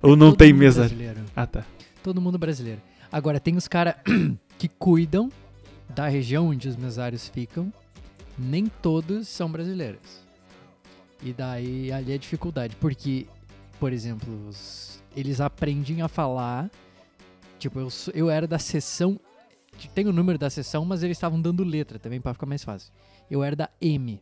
Ou 0.00 0.14
não 0.14 0.28
Todo 0.30 0.38
tem 0.38 0.52
mesário? 0.52 0.90
brasileiro. 0.90 1.20
Ah, 1.34 1.46
tá. 1.46 1.64
Todo 2.02 2.20
mundo 2.20 2.38
brasileiro. 2.38 2.80
Agora, 3.10 3.40
tem 3.40 3.56
os 3.56 3.66
caras 3.66 3.94
que 4.56 4.68
cuidam 4.68 5.30
da 5.90 6.08
região 6.08 6.48
onde 6.48 6.68
os 6.68 6.76
mesários 6.76 7.28
ficam. 7.28 7.72
Nem 8.38 8.66
todos 8.66 9.26
são 9.28 9.50
brasileiros. 9.50 10.26
E 11.22 11.32
daí 11.32 11.90
ali 11.92 12.12
é 12.12 12.14
a 12.14 12.18
dificuldade. 12.18 12.76
Porque, 12.76 13.26
por 13.80 13.92
exemplo, 13.92 14.46
os- 14.48 15.02
eles 15.16 15.40
aprendem 15.40 16.02
a 16.02 16.08
falar. 16.08 16.70
Tipo, 17.58 17.80
eu, 17.80 17.88
eu 18.14 18.30
era 18.30 18.46
da 18.46 18.58
sessão. 18.58 19.18
Tem 19.94 20.06
o 20.06 20.12
número 20.12 20.38
da 20.38 20.50
sessão, 20.50 20.84
mas 20.84 21.02
eles 21.02 21.16
estavam 21.16 21.40
dando 21.40 21.64
letra 21.64 21.98
também 21.98 22.20
pra 22.20 22.32
ficar 22.32 22.46
mais 22.46 22.62
fácil. 22.64 22.92
Eu 23.30 23.42
era 23.42 23.54
da 23.56 23.68
M. 23.80 24.20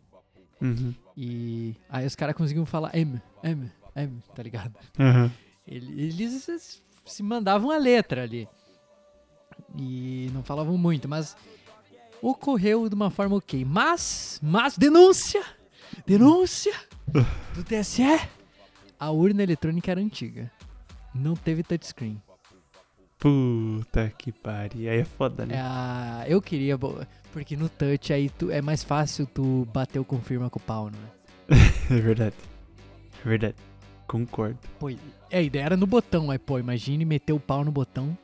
Uhum. 0.61 0.95
E 1.17 1.75
aí 1.91 2.07
os 2.07 2.15
caras 2.15 2.35
conseguiam 2.35 2.65
falar 2.65 2.95
M, 2.97 3.21
M, 3.43 3.71
M, 3.95 4.23
tá 4.35 4.43
ligado? 4.43 4.75
Ele- 5.67 6.03
Eles 6.03 6.83
se 7.05 7.23
mandavam 7.23 7.71
a 7.71 7.77
letra 7.79 8.23
ali. 8.23 8.49
E 9.77 10.31
não 10.33 10.43
falavam 10.43 10.77
muito, 10.79 11.09
mas 11.09 11.37
ocorreu 12.23 12.89
de 12.89 12.95
uma 12.95 13.11
forma 13.11 13.37
ok. 13.37 13.65
Mas, 13.65 14.41
mas, 14.43 14.77
denúncia! 14.77 15.43
Denúncia 16.07 16.75
do 17.55 17.63
TSE! 17.65 18.03
A 18.99 19.11
urna 19.11 19.43
eletrônica 19.43 19.91
era 19.91 20.01
antiga. 20.01 20.51
Não 21.15 21.35
teve 21.35 21.63
touchscreen. 21.63 22.21
Puta 23.19 24.13
que 24.19 24.31
pariu. 24.31 24.91
Aí 24.91 24.99
é 25.01 25.05
foda, 25.05 25.47
né? 25.47 25.61
a- 25.61 26.25
eu 26.29 26.41
queria, 26.43 26.77
porque 27.33 27.57
no 27.57 27.69
touch 27.69 28.13
aí 28.13 28.29
tu, 28.29 28.51
é 28.51 28.61
mais 28.61 28.83
fácil 28.85 29.27
tu 29.27 29.67
bater 29.73 29.99
o 29.99 30.05
confirma 30.05 30.51
com 30.51 30.59
o 30.59 30.63
pau, 30.63 30.91
não 30.91 30.99
é? 30.99 31.17
É 31.91 32.01
verdade. 32.01 32.35
É 33.25 33.29
verdade. 33.29 33.55
Concordo. 34.07 34.59
Pô, 34.79 34.89
é, 34.91 34.97
a 35.39 35.43
ideia 35.43 35.65
era 35.65 35.77
no 35.77 35.87
botão, 35.87 36.31
aí, 36.31 36.39
pô, 36.39 36.59
imagine 36.59 37.05
meter 37.05 37.33
o 37.33 37.41
pau 37.41 37.65
no 37.65 37.73
botão 37.73 38.17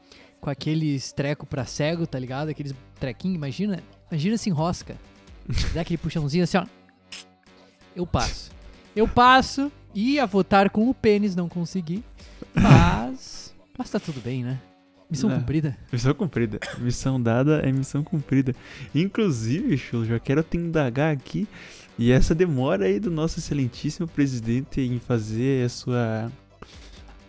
com 0.42 0.50
aqueles 0.50 1.12
treco 1.12 1.46
pra 1.46 1.64
cego, 1.64 2.04
tá 2.04 2.18
ligado? 2.18 2.48
Aqueles 2.48 2.74
trequinhos, 2.98 3.36
imagina, 3.36 3.80
imagina 4.10 4.36
se 4.36 4.50
enrosca. 4.50 4.96
Dá 5.72 5.82
aquele 5.82 5.96
puxãozinho 5.98 6.42
assim, 6.42 6.56
ó. 6.58 6.66
Eu 7.94 8.04
passo. 8.04 8.50
Eu 8.94 9.06
passo, 9.06 9.70
ia 9.94 10.26
votar 10.26 10.68
com 10.68 10.90
o 10.90 10.94
pênis, 10.94 11.36
não 11.36 11.48
consegui. 11.48 12.02
Mas. 12.52 13.54
Mas 13.78 13.88
tá 13.88 14.00
tudo 14.00 14.20
bem, 14.20 14.42
né? 14.42 14.58
Missão 15.08 15.30
Não. 15.30 15.38
cumprida. 15.38 15.78
Missão 15.92 16.14
cumprida. 16.14 16.58
Missão 16.78 17.22
dada 17.22 17.60
é 17.60 17.70
missão 17.70 18.02
cumprida. 18.02 18.52
Inclusive, 18.92 19.78
Chulo, 19.78 20.04
já 20.06 20.18
quero 20.18 20.42
te 20.42 20.56
indagar 20.56 21.12
aqui. 21.12 21.46
E 21.96 22.10
essa 22.10 22.34
demora 22.34 22.86
aí 22.86 22.98
do 22.98 23.10
nosso 23.10 23.38
excelentíssimo 23.38 24.08
presidente 24.08 24.80
em 24.80 24.98
fazer 24.98 25.66
a 25.66 25.68
sua. 25.68 26.32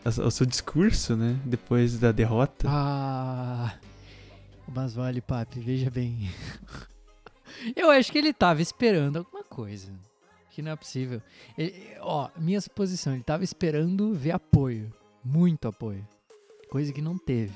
O 0.05 0.31
seu 0.31 0.45
discurso, 0.45 1.15
né? 1.15 1.39
Depois 1.45 1.97
da 1.99 2.11
derrota. 2.11 2.67
Ah. 2.69 3.73
Mas 4.73 4.93
vale, 4.93 5.21
papi, 5.21 5.59
veja 5.59 5.89
bem. 5.89 6.29
Eu 7.75 7.89
acho 7.89 8.11
que 8.11 8.17
ele 8.17 8.33
tava 8.33 8.61
esperando 8.61 9.17
alguma 9.17 9.43
coisa. 9.43 9.91
Que 10.51 10.61
não 10.61 10.71
é 10.71 10.75
possível. 10.75 11.21
Ele- 11.57 11.95
ó, 12.01 12.29
minha 12.37 12.59
suposição, 12.59 13.13
ele 13.13 13.23
tava 13.23 13.43
esperando 13.43 14.13
ver 14.13 14.31
apoio. 14.31 14.91
Muito 15.23 15.67
apoio. 15.67 16.05
Coisa 16.69 16.91
que 16.91 17.01
não 17.01 17.17
teve. 17.17 17.53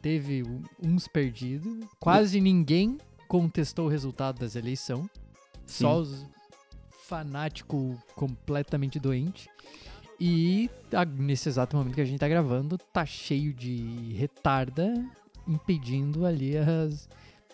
Teve 0.00 0.42
uns 0.82 1.08
perdidos. 1.08 1.84
Quase 1.98 2.40
ninguém 2.40 2.98
contestou 3.28 3.86
o 3.86 3.88
resultado 3.88 4.38
das 4.38 4.56
eleições. 4.56 5.08
Só 5.66 5.98
os 5.98 6.26
fanáticos 7.06 7.96
completamente 8.14 8.98
doentes. 8.98 9.48
E 10.24 10.70
a- 10.92 11.04
nesse 11.04 11.48
exato 11.48 11.76
momento 11.76 11.94
que 11.96 12.00
a 12.00 12.04
gente 12.04 12.20
tá 12.20 12.28
gravando, 12.28 12.78
tá 12.78 13.04
cheio 13.04 13.52
de 13.52 14.12
retarda 14.16 14.94
impedindo 15.48 16.24
ali 16.24 16.56
as. 16.56 17.08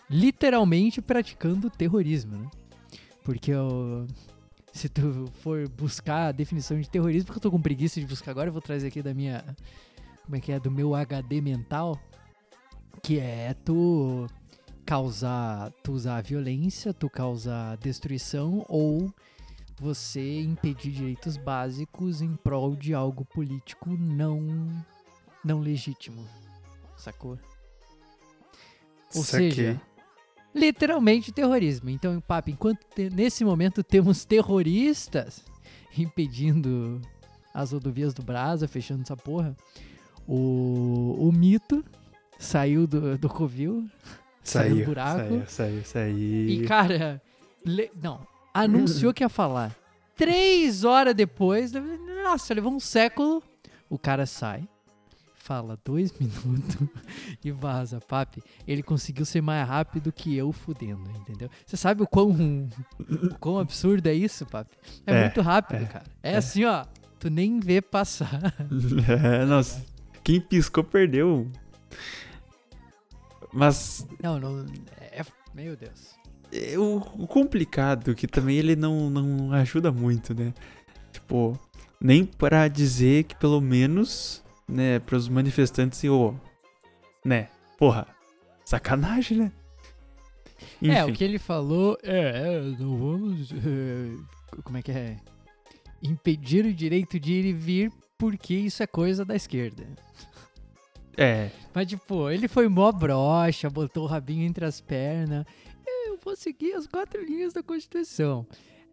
literalmente 0.07 1.01
praticando 1.01 1.69
terrorismo, 1.69 2.37
né? 2.37 2.47
Porque 3.23 3.53
o- 3.55 4.05
se 4.71 4.87
tu 4.89 5.25
for 5.41 5.67
buscar 5.69 6.27
a 6.27 6.31
definição 6.31 6.79
de 6.79 6.87
terrorismo, 6.89 7.25
porque 7.27 7.37
eu 7.37 7.41
tô 7.41 7.51
com 7.51 7.61
preguiça 7.61 7.99
de 7.99 8.05
buscar 8.05 8.31
agora, 8.31 8.49
eu 8.49 8.53
vou 8.53 8.61
trazer 8.61 8.87
aqui 8.87 9.01
da 9.01 9.13
minha. 9.13 9.43
Como 10.25 10.35
é 10.35 10.39
que 10.39 10.51
é? 10.51 10.59
Do 10.59 10.69
meu 10.71 10.93
HD 10.95 11.41
mental. 11.41 11.99
Que 13.01 13.19
é 13.19 13.55
tu 13.65 14.27
causar. 14.85 15.71
Tu 15.83 15.91
usar 15.91 16.21
violência, 16.21 16.93
tu 16.93 17.09
causar 17.09 17.77
destruição 17.77 18.63
ou 18.67 19.11
você 19.79 20.41
impedir 20.41 20.91
direitos 20.91 21.37
básicos 21.37 22.21
em 22.21 22.35
prol 22.35 22.75
de 22.75 22.93
algo 22.93 23.23
político 23.25 23.89
não 23.97 24.45
não 25.43 25.59
legítimo. 25.59 26.25
Sacou? 26.97 27.37
Ou 29.15 29.23
Saquei. 29.23 29.51
seja, 29.51 29.81
literalmente 30.53 31.31
terrorismo. 31.31 31.89
Então, 31.89 32.19
papo, 32.21 32.49
enquanto 32.49 32.83
te- 32.93 33.09
nesse 33.09 33.43
momento 33.45 33.83
temos 33.83 34.25
terroristas 34.25 35.43
impedindo 35.97 37.01
as 37.53 37.71
rodovias 37.71 38.13
do 38.13 38.21
Brasa, 38.21 38.67
fechando 38.67 39.01
essa 39.01 39.17
porra, 39.17 39.55
o, 40.27 41.15
o 41.19 41.31
mito 41.31 41.83
saiu 42.37 42.85
do, 42.85 43.17
do 43.17 43.27
Covil, 43.29 43.89
saiu 44.43 44.77
do 44.77 44.85
buraco. 44.85 45.19
Saiu, 45.19 45.45
saiu, 45.47 45.83
saiu. 45.85 46.49
E, 46.49 46.65
cara, 46.67 47.21
le- 47.65 47.91
não, 48.01 48.27
anunciou 48.53 49.13
que 49.13 49.23
ia 49.23 49.29
falar. 49.29 49.75
Três 50.15 50.83
horas 50.83 51.15
depois, 51.15 51.71
nossa, 52.23 52.53
levou 52.53 52.73
um 52.73 52.79
século. 52.79 53.41
O 53.89 53.97
cara 53.97 54.25
sai, 54.25 54.67
fala 55.35 55.79
dois 55.83 56.11
minutos 56.19 56.77
e 57.43 57.51
vaza, 57.51 57.99
papi. 57.99 58.43
Ele 58.67 58.83
conseguiu 58.83 59.25
ser 59.25 59.41
mais 59.41 59.67
rápido 59.67 60.11
que 60.11 60.35
eu 60.35 60.51
fudendo, 60.51 61.09
entendeu? 61.11 61.49
Você 61.65 61.75
sabe 61.77 62.03
o 62.03 62.07
quão, 62.07 62.67
o 62.99 63.39
quão 63.39 63.57
absurdo 63.57 64.07
é 64.07 64.13
isso, 64.13 64.45
papi? 64.45 64.77
É, 65.07 65.15
É, 65.15 65.21
muito 65.21 65.41
rápido, 65.41 65.83
é, 65.83 65.85
cara. 65.85 66.05
É, 66.21 66.35
assim, 66.35 66.65
ó, 66.65 66.85
tu 67.19 67.29
nem 67.29 67.59
vê 67.59 67.81
passar. 67.81 68.53
É, 69.09 69.45
nossa. 69.45 69.83
Quem 70.23 70.39
piscou 70.39 70.83
perdeu. 70.83 71.49
Mas 73.51 74.07
Não, 74.21 74.39
não, 74.39 74.65
é, 74.99 75.25
meu 75.55 75.75
Deus. 75.75 76.18
É, 76.51 76.77
o, 76.77 76.99
complicado 77.27 78.15
que 78.15 78.27
também 78.27 78.57
ele 78.57 78.75
não, 78.75 79.09
não 79.09 79.51
ajuda 79.53 79.91
muito, 79.91 80.33
né? 80.33 80.53
Tipo, 81.11 81.59
nem 81.99 82.25
pra 82.25 82.67
dizer 82.67 83.25
que 83.25 83.35
pelo 83.35 83.61
menos, 83.61 84.43
né, 84.67 84.99
pros 84.99 85.27
manifestantes, 85.27 86.03
ô, 86.05 86.33
né, 87.23 87.49
porra, 87.77 88.07
sacanagem, 88.65 89.37
né? 89.37 89.51
É, 90.81 91.03
o 91.03 91.09
Enfim. 91.09 91.13
que 91.13 91.23
ele 91.23 91.39
falou 91.39 91.97
é, 92.03 92.57
é, 92.57 92.61
não 92.79 92.97
vamos. 92.97 93.51
é, 93.51 94.61
como 94.63 94.77
é 94.77 94.81
que 94.81 94.91
é? 94.91 95.17
Impedir 96.01 96.65
o 96.65 96.73
direito 96.73 97.19
de 97.19 97.33
ir 97.33 97.45
e 97.45 97.53
vir 97.53 97.91
porque 98.17 98.53
isso 98.53 98.83
é 98.83 98.87
coisa 98.87 99.23
da 99.23 99.35
esquerda. 99.35 99.85
É, 101.17 101.49
Mas, 101.73 101.87
tipo, 101.87 102.29
ele 102.29 102.47
foi 102.47 102.69
mó 102.69 102.91
broxa, 102.91 103.69
botou 103.69 104.03
o 104.03 104.07
rabinho 104.07 104.45
entre 104.45 104.63
as 104.63 104.79
pernas. 104.79 105.45
Vou 106.29 106.35
seguir 106.35 106.73
as 106.73 106.85
quatro 106.85 107.25
linhas 107.25 107.53
da 107.53 107.63
Constituição. 107.63 108.45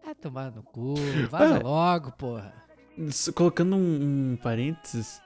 É 0.08 0.14
tomar 0.14 0.50
no 0.52 0.62
cu, 0.62 0.94
vaza 1.30 1.58
Ah. 1.58 1.62
logo, 1.62 2.10
porra. 2.12 2.54
Colocando 3.34 3.76
um, 3.76 4.32
um 4.32 4.36
parênteses, 4.42 5.20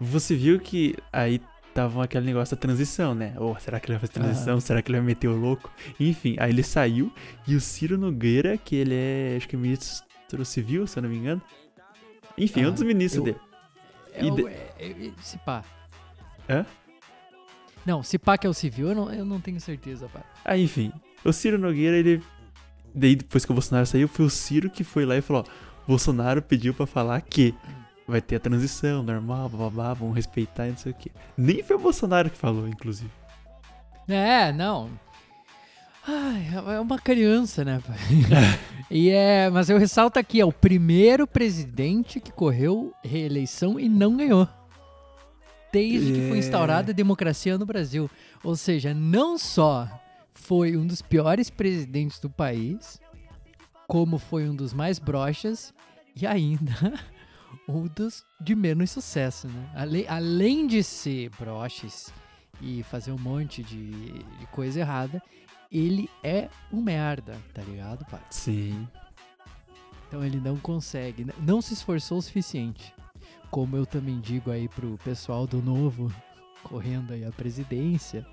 você 0.00 0.34
viu 0.34 0.58
que 0.58 0.96
aí 1.12 1.38
tava 1.74 2.02
aquele 2.02 2.24
negócio 2.24 2.56
da 2.56 2.60
transição, 2.62 3.14
né? 3.14 3.34
Ou 3.36 3.60
será 3.60 3.78
que 3.78 3.86
ele 3.90 3.98
vai 3.98 4.00
fazer 4.08 4.12
transição? 4.14 4.58
Será 4.58 4.80
que 4.80 4.90
ele 4.90 4.96
vai 5.00 5.06
meter 5.08 5.28
o 5.28 5.36
louco? 5.36 5.70
Enfim, 6.00 6.34
aí 6.40 6.50
ele 6.50 6.62
saiu 6.62 7.12
e 7.46 7.54
o 7.54 7.60
Ciro 7.60 7.98
Nogueira, 7.98 8.56
que 8.56 8.74
ele 8.76 8.94
é, 8.94 9.34
acho 9.36 9.46
que 9.46 9.54
é 9.54 9.58
ministro 9.58 10.02
civil, 10.46 10.86
se 10.86 10.98
eu 10.98 11.02
não 11.02 11.10
me 11.10 11.18
engano. 11.18 11.42
Enfim, 12.38 12.62
é 12.62 12.64
um 12.64 12.68
Ah, 12.68 12.72
dos 12.72 12.82
ministros 12.82 13.18
eu- 13.26 13.34
dele. 13.34 13.46
É 14.14 14.24
E 14.24 14.30
o- 14.30 14.34
de- 14.34 14.46
é- 14.46 14.72
é- 14.78 15.12
se 15.20 15.36
pá. 15.36 15.62
Hã? 16.48 16.64
Não, 17.84 18.02
se 18.02 18.18
pá 18.18 18.38
que 18.38 18.46
é 18.46 18.50
o 18.50 18.54
civil, 18.54 18.88
eu 18.88 18.94
não, 18.94 19.12
eu 19.12 19.24
não 19.26 19.38
tenho 19.42 19.60
certeza, 19.60 20.08
pá. 20.08 20.22
Ah, 20.42 20.56
enfim, 20.56 20.90
o 21.24 21.32
Ciro 21.32 21.58
Nogueira, 21.58 21.96
ele. 21.96 22.22
Daí 22.94 23.14
depois 23.14 23.44
que 23.44 23.50
o 23.52 23.54
Bolsonaro 23.54 23.86
saiu, 23.86 24.08
foi 24.08 24.24
o 24.26 24.30
Ciro 24.30 24.68
que 24.70 24.82
foi 24.84 25.04
lá 25.04 25.16
e 25.16 25.20
falou: 25.20 25.44
ó, 25.46 25.86
Bolsonaro 25.86 26.42
pediu 26.42 26.74
pra 26.74 26.86
falar 26.86 27.20
que 27.20 27.54
vai 28.06 28.20
ter 28.20 28.36
a 28.36 28.40
transição 28.40 29.02
normal, 29.02 29.48
blá, 29.48 29.94
vão 29.94 30.10
respeitar 30.10 30.66
e 30.66 30.70
não 30.70 30.76
sei 30.76 30.92
o 30.92 30.94
quê. 30.94 31.10
Nem 31.36 31.62
foi 31.62 31.76
o 31.76 31.78
Bolsonaro 31.78 32.28
que 32.30 32.36
falou, 32.36 32.66
inclusive. 32.66 33.10
É, 34.08 34.52
não. 34.52 34.90
Ai, 36.08 36.48
é 36.74 36.80
uma 36.80 36.98
criança, 36.98 37.64
né, 37.64 37.80
pai? 37.86 37.96
e 38.90 39.10
é, 39.10 39.48
mas 39.50 39.68
eu 39.70 39.78
ressalto 39.78 40.18
aqui, 40.18 40.40
é 40.40 40.44
o 40.44 40.52
primeiro 40.52 41.26
presidente 41.26 42.18
que 42.18 42.32
correu 42.32 42.92
reeleição 43.04 43.78
e 43.78 43.88
não 43.88 44.16
ganhou. 44.16 44.48
desde 45.72 46.12
que 46.12 46.26
foi 46.26 46.38
É. 46.38 46.40
instaurada 46.40 46.90
a 46.90 46.94
democracia 46.94 47.56
no 47.56 47.64
Brasil. 47.64 48.10
Ou 48.42 48.56
seja, 48.56 48.92
não 48.92 49.38
só 49.38 49.86
foi 50.40 50.76
um 50.76 50.86
dos 50.86 51.02
piores 51.02 51.50
presidentes 51.50 52.18
do 52.18 52.28
país, 52.28 53.00
como 53.86 54.18
foi 54.18 54.48
um 54.48 54.54
dos 54.54 54.72
mais 54.72 54.98
broxas 54.98 55.72
e 56.14 56.26
ainda 56.26 56.72
um 57.68 57.86
dos 57.86 58.24
de 58.40 58.54
menos 58.54 58.90
sucesso, 58.90 59.48
né? 59.48 59.70
Além, 59.74 60.06
além 60.08 60.66
de 60.66 60.82
ser 60.82 61.30
broxas 61.38 62.12
e 62.60 62.82
fazer 62.82 63.12
um 63.12 63.18
monte 63.18 63.62
de, 63.62 63.90
de 63.90 64.46
coisa 64.52 64.80
errada, 64.80 65.22
ele 65.70 66.08
é 66.22 66.48
um 66.72 66.80
merda, 66.80 67.36
tá 67.54 67.62
ligado, 67.62 68.04
pai? 68.06 68.20
Sim. 68.30 68.88
Então 70.08 70.24
ele 70.24 70.40
não 70.40 70.56
consegue, 70.56 71.26
não 71.38 71.62
se 71.62 71.74
esforçou 71.74 72.18
o 72.18 72.22
suficiente. 72.22 72.92
Como 73.50 73.76
eu 73.76 73.86
também 73.86 74.20
digo 74.20 74.50
aí 74.50 74.68
pro 74.68 74.98
pessoal 75.04 75.46
do 75.46 75.62
novo 75.62 76.12
correndo 76.62 77.12
aí 77.12 77.24
a 77.24 77.30
presidência, 77.30 78.26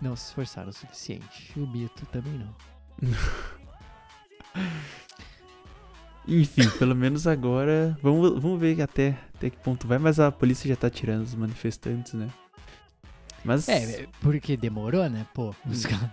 não 0.00 0.16
se 0.16 0.26
esforçaram 0.26 0.70
o 0.70 0.72
suficiente. 0.72 1.52
O 1.58 1.66
mito 1.66 2.04
também 2.06 2.32
não. 2.32 2.54
Enfim, 6.28 6.68
pelo 6.70 6.94
menos 6.94 7.26
agora. 7.26 7.96
Vamos, 8.02 8.40
vamos 8.40 8.58
ver 8.58 8.80
até, 8.82 9.16
até 9.34 9.48
que 9.50 9.56
ponto 9.58 9.86
vai, 9.86 9.98
mas 9.98 10.18
a 10.18 10.32
polícia 10.32 10.68
já 10.68 10.76
tá 10.76 10.90
tirando 10.90 11.22
os 11.22 11.34
manifestantes, 11.34 12.14
né? 12.14 12.28
Mas. 13.44 13.68
É, 13.68 14.02
é, 14.02 14.08
porque 14.20 14.56
demorou, 14.56 15.08
né? 15.08 15.24
Pô, 15.32 15.54
os 15.64 15.86
caras 15.86 16.10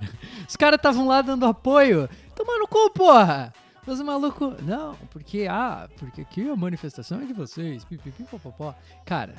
os 0.47 0.55
cara 0.55 0.75
estavam 0.75 1.07
lá 1.07 1.21
dando 1.21 1.45
apoio. 1.45 2.07
Tomando 2.35 2.67
cu, 2.67 2.91
porra! 2.91 3.51
Os 3.87 3.99
malucos. 4.01 4.61
Não, 4.61 4.95
porque. 5.09 5.47
Ah, 5.49 5.89
porque 5.97 6.21
aqui 6.21 6.47
a 6.47 6.55
manifestação 6.55 7.21
é 7.21 7.25
de 7.25 7.33
vocês. 7.33 7.83
Pipipi, 7.83 8.23
popopó. 8.23 8.75
Cara. 9.05 9.33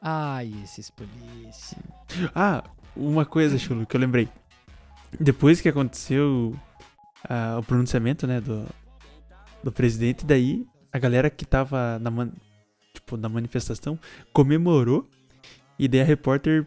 Ai, 0.00 0.52
esses 0.64 0.90
polícia. 0.90 1.78
Ah, 2.34 2.64
uma 2.96 3.24
coisa, 3.24 3.58
Chulo, 3.58 3.86
que 3.86 3.96
eu 3.96 4.00
lembrei. 4.00 4.28
Depois 5.18 5.60
que 5.60 5.68
aconteceu 5.68 6.54
ah, 7.28 7.56
o 7.58 7.62
pronunciamento, 7.62 8.26
né, 8.26 8.40
do, 8.40 8.66
do 9.62 9.70
presidente, 9.72 10.24
daí 10.24 10.66
a 10.92 10.98
galera 10.98 11.30
que 11.30 11.44
tava 11.44 11.98
na, 12.00 12.10
man- 12.10 12.32
tipo, 12.92 13.16
na 13.16 13.28
manifestação 13.28 13.98
comemorou. 14.32 15.08
E 15.78 15.88
daí 15.88 16.00
a 16.00 16.04
repórter 16.04 16.66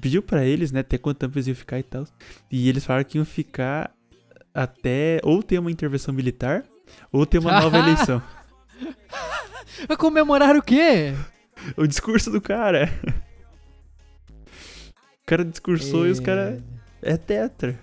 pediu 0.00 0.22
pra 0.22 0.44
eles, 0.44 0.70
né, 0.70 0.80
até 0.80 0.96
quanto 0.98 1.18
tempo 1.18 1.36
eles 1.36 1.46
iam 1.46 1.56
ficar 1.56 1.78
e 1.78 1.82
tal. 1.82 2.04
E 2.50 2.68
eles 2.68 2.84
falaram 2.84 3.04
que 3.04 3.18
iam 3.18 3.24
ficar 3.24 3.90
até 4.54 5.20
ou 5.22 5.42
ter 5.42 5.58
uma 5.58 5.70
intervenção 5.70 6.12
militar 6.12 6.64
ou 7.12 7.24
ter 7.26 7.38
uma 7.38 7.60
nova 7.60 7.76
eleição. 7.78 8.22
Vai 9.86 9.96
comemorar 9.96 10.56
o 10.56 10.62
quê? 10.62 11.14
O 11.76 11.86
discurso 11.86 12.30
do 12.30 12.40
cara. 12.40 12.88
O 15.28 15.30
cara 15.36 15.44
discursou 15.44 16.06
e 16.06 16.10
os 16.10 16.20
caras. 16.20 16.62
É 17.02 17.14
tetra. 17.18 17.78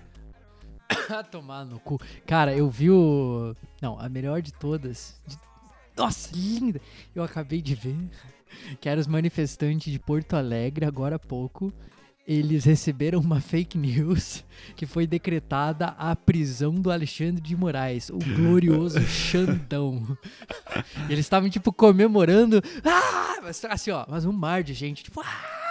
Ah, 1.08 1.22
tomar 1.30 1.64
no 1.64 1.78
cu. 1.78 1.96
Cara, 2.26 2.52
eu 2.52 2.68
vi 2.68 2.90
o. 2.90 3.54
Não, 3.80 4.00
a 4.00 4.08
melhor 4.08 4.42
de 4.42 4.52
todas. 4.52 5.20
de- 5.24 5.38
Nossa, 5.96 6.30
linda! 6.34 6.80
Eu 7.14 7.22
acabei 7.22 7.62
de 7.62 7.76
ver. 7.76 7.94
Que 8.80 8.88
eram 8.88 9.00
os 9.00 9.06
manifestantes 9.06 9.92
de 9.92 9.98
Porto 10.00 10.34
Alegre, 10.34 10.84
agora 10.86 11.14
há 11.14 11.18
pouco. 11.20 11.72
Eles 12.26 12.64
receberam 12.64 13.20
uma 13.20 13.40
fake 13.40 13.78
news 13.78 14.44
que 14.74 14.84
foi 14.86 15.06
decretada 15.06 15.88
a 15.98 16.16
prisão 16.16 16.74
do 16.74 16.90
Alexandre 16.90 17.40
de 17.40 17.54
Moraes, 17.56 18.10
o 18.10 18.18
glorioso 18.18 18.98
Xandão. 19.06 20.18
Eles 21.08 21.20
estavam, 21.20 21.48
tipo, 21.48 21.72
comemorando. 21.72 22.60
Ah! 22.84 23.38
Mas, 23.40 23.64
assim, 23.66 23.92
ó, 23.92 24.04
mas 24.08 24.24
um 24.24 24.32
mar 24.32 24.64
de 24.64 24.74
gente, 24.74 25.04
tipo, 25.04 25.20
ah! 25.20 25.65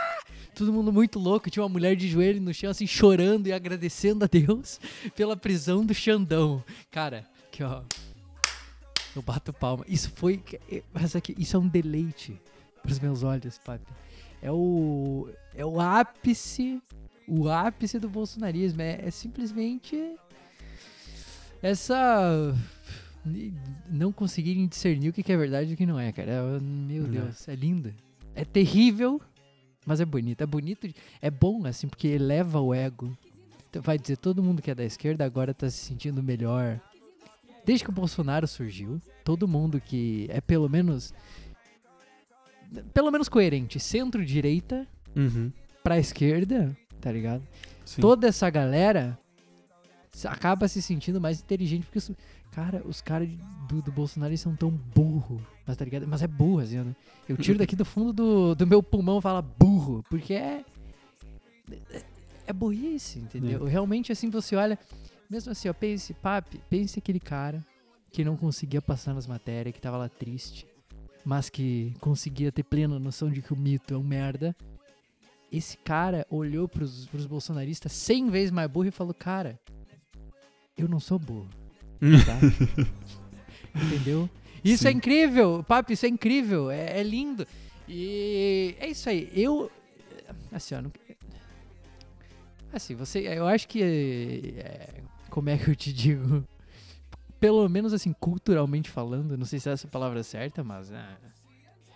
Todo 0.56 0.72
mundo 0.74 0.92
muito 0.92 1.20
louco. 1.20 1.50
Tinha 1.50 1.62
uma 1.64 1.70
mulher 1.70 1.96
de 1.96 2.08
joelho 2.08 2.42
no 2.42 2.54
chão, 2.54 2.70
assim, 2.72 2.88
chorando 2.88 3.48
e 3.48 3.54
agradecendo 3.54 4.24
a 4.26 4.28
Deus 4.28 4.80
pela 5.16 5.36
prisão 5.38 5.86
do 5.86 5.94
Xandão. 5.94 6.63
Cara, 6.89 7.26
aqui, 7.48 7.62
ó. 7.63 7.82
Eu 9.15 9.22
bato 9.22 9.54
palma. 9.54 9.86
Isso 9.88 10.12
foi. 10.15 10.41
Mas 10.94 11.15
aqui, 11.15 11.36
isso 11.38 11.56
é 11.56 11.60
um 11.60 11.68
deleite 11.68 12.39
pros 12.82 13.00
meus 13.00 13.24
olhos, 13.24 13.58
Papi. 13.60 13.86
É 14.41 14.52
o. 14.52 15.30
É 15.54 15.65
o 15.65 15.80
ápice. 15.80 16.82
O 17.28 17.50
ápice 17.50 17.98
do 18.00 18.10
bolsonarismo. 18.10 18.82
É, 18.82 19.00
é 19.08 19.12
simplesmente. 19.12 19.98
Essa. 21.62 22.56
Não 23.89 24.12
conseguirem 24.12 24.68
discernir 24.68 25.10
o 25.10 25.13
que 25.13 25.24
que 25.24 25.32
é 25.32 25.38
verdade 25.38 25.72
e 25.72 25.74
o 25.74 25.78
que 25.78 25.86
não 25.86 26.00
é, 26.00 26.12
cara. 26.12 26.32
É- 26.32 26.60
meu 26.60 27.06
É. 27.06 27.08
Deus, 27.08 27.48
é 27.48 27.56
linda. 27.56 27.94
É 28.36 28.46
terrível, 28.46 29.20
mas 29.86 30.00
é 30.02 30.06
bonito. 30.06 30.41
É 30.41 30.45
bonito, 30.45 30.88
é 31.21 31.30
bom, 31.30 31.65
assim, 31.65 31.88
porque 31.88 32.08
eleva 32.08 32.60
o 32.60 32.74
ego. 32.74 33.15
Então, 33.69 33.82
vai 33.82 33.98
dizer, 33.98 34.17
todo 34.17 34.41
mundo 34.43 34.62
que 34.62 34.71
é 34.71 34.76
da 34.76 34.84
esquerda 34.84 35.26
agora 35.26 35.54
tá 35.54 35.69
se 35.69 35.78
sentindo 35.78 36.24
melhor. 36.24 36.80
Desde 37.65 37.84
que 37.84 37.89
o 37.89 37.93
Bolsonaro 37.93 38.48
surgiu, 38.48 39.02
todo 39.24 39.48
mundo 39.48 39.82
que 39.82 40.28
é 40.30 40.39
pelo 40.39 40.69
menos. 40.69 41.13
Pelo 42.93 43.12
menos 43.12 43.30
coerente, 43.30 43.80
centro-direita 43.80 44.88
Uhum. 45.15 45.52
pra 45.84 45.98
esquerda, 46.00 46.76
tá 47.00 47.12
ligado? 47.12 47.41
Sim. 47.86 48.02
Toda 48.02 48.28
essa 48.28 48.50
galera 48.50 49.17
acaba 50.23 50.67
se 50.67 50.82
sentindo 50.82 51.19
mais 51.19 51.41
inteligente, 51.41 51.84
porque, 51.86 51.97
os- 51.97 52.12
cara, 52.51 52.82
os 52.86 53.01
caras 53.01 53.28
do, 53.67 53.82
do 53.82 53.91
Bolsonaro 53.91 54.38
são 54.38 54.56
tão 54.56 54.69
burro, 54.71 55.41
mas 55.67 55.75
tá 55.75 55.84
ligado? 55.84 56.08
Mas 56.08 56.21
é 56.21 56.28
burro, 56.28 56.60
assim, 56.60 56.78
né? 56.78 56.95
Eu 57.28 57.36
tiro 57.38 57.58
daqui 57.58 57.75
do 57.75 57.84
fundo 57.86 58.13
do, 58.13 58.56
do 58.56 58.67
meu 58.67 58.82
pulmão 58.82 59.17
e 59.19 59.21
falo 59.21 59.41
burro, 59.41 60.04
porque 60.10 60.34
é. 60.34 60.63
é- 61.91 62.04
É 62.47 62.54
burrice, 62.54 63.17
entendeu? 63.19 63.65
Realmente, 63.65 64.12
assim, 64.12 64.30
você 64.30 64.56
olha. 64.56 64.78
Mesmo 65.30 65.51
assim, 65.51 65.67
ó, 65.67 65.73
pense, 65.73 66.13
papi, 66.13 66.62
pense 66.69 66.99
aquele 66.99 67.19
cara 67.19 67.65
que 68.12 68.23
não 68.23 68.38
conseguia 68.38 68.82
passar 68.82 69.13
nas 69.15 69.25
matérias, 69.25 69.73
que 69.73 69.82
tava 69.82 69.97
lá 69.97 70.08
triste, 70.08 70.67
mas 71.25 71.49
que 71.49 71.95
conseguia 71.99 72.51
ter 72.51 72.62
plena 72.63 72.99
noção 72.99 73.30
de 73.32 73.41
que 73.41 73.51
o 73.51 73.56
mito 73.58 73.93
é 73.93 73.97
um 73.97 74.04
merda. 74.04 74.56
Esse 75.51 75.78
cara 75.78 76.25
olhou 76.30 76.67
pros, 76.67 77.08
pros 77.08 77.25
bolsonaristas 77.25 77.91
100 77.93 78.30
vezes 78.30 78.51
mais 78.51 78.69
burro 78.69 78.88
e 78.88 78.91
falou: 78.91 79.13
Cara, 79.15 79.60
eu 80.78 80.88
não 80.88 81.00
sou 81.00 81.18
burro. 81.20 81.48
tá? 82.26 82.40
Entendeu? 83.86 84.30
Isso 84.64 84.88
é 84.88 84.92
Sim. 84.92 84.98
incrível, 84.98 85.64
papi, 85.68 85.94
isso 85.94 86.06
é 86.06 86.10
incrível, 86.10 86.72
é, 86.72 87.00
é 87.00 87.04
lindo. 87.04 87.46
E 87.88 88.76
é 88.80 88.88
isso 88.88 89.08
aí. 89.10 89.30
Eu. 89.34 89.72
Assim, 90.52 90.76
ó. 90.76 90.82
Não, 90.82 90.92
assim, 92.74 92.96
você. 92.96 93.20
Eu 93.20 93.48
acho 93.48 93.68
que. 93.68 93.84
é, 94.58 95.02
como 95.30 95.50
é 95.50 95.58
que 95.58 95.70
eu 95.70 95.76
te 95.76 95.94
digo? 95.94 96.44
Pelo 97.40 97.68
menos 97.70 97.94
assim, 97.94 98.12
culturalmente 98.14 98.90
falando, 98.90 99.38
não 99.38 99.46
sei 99.46 99.60
se 99.60 99.70
é 99.70 99.74
essa 99.74 99.88
palavra 99.88 100.24
certa, 100.24 100.64
mas. 100.64 100.92
ah, 100.92 101.18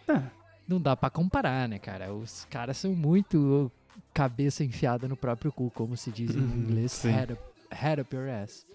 Ah, 0.08 0.24
não 0.68 0.80
dá 0.80 0.96
pra 0.96 1.10
comparar, 1.10 1.68
né, 1.68 1.80
cara? 1.80 2.14
Os 2.14 2.46
caras 2.46 2.78
são 2.78 2.94
muito 2.94 3.72
cabeça 4.14 4.64
enfiada 4.64 5.08
no 5.08 5.16
próprio 5.18 5.52
cu, 5.52 5.72
como 5.72 5.98
se 5.98 6.12
diz 6.12 6.36
em 6.36 6.40
Uhum, 6.40 6.56
inglês. 6.58 6.92
sim. 6.92 7.10
Head 7.10 7.34
up, 7.34 7.42
head 7.72 8.02
up 8.02 8.16
your 8.16 8.28
ass. 8.30 8.66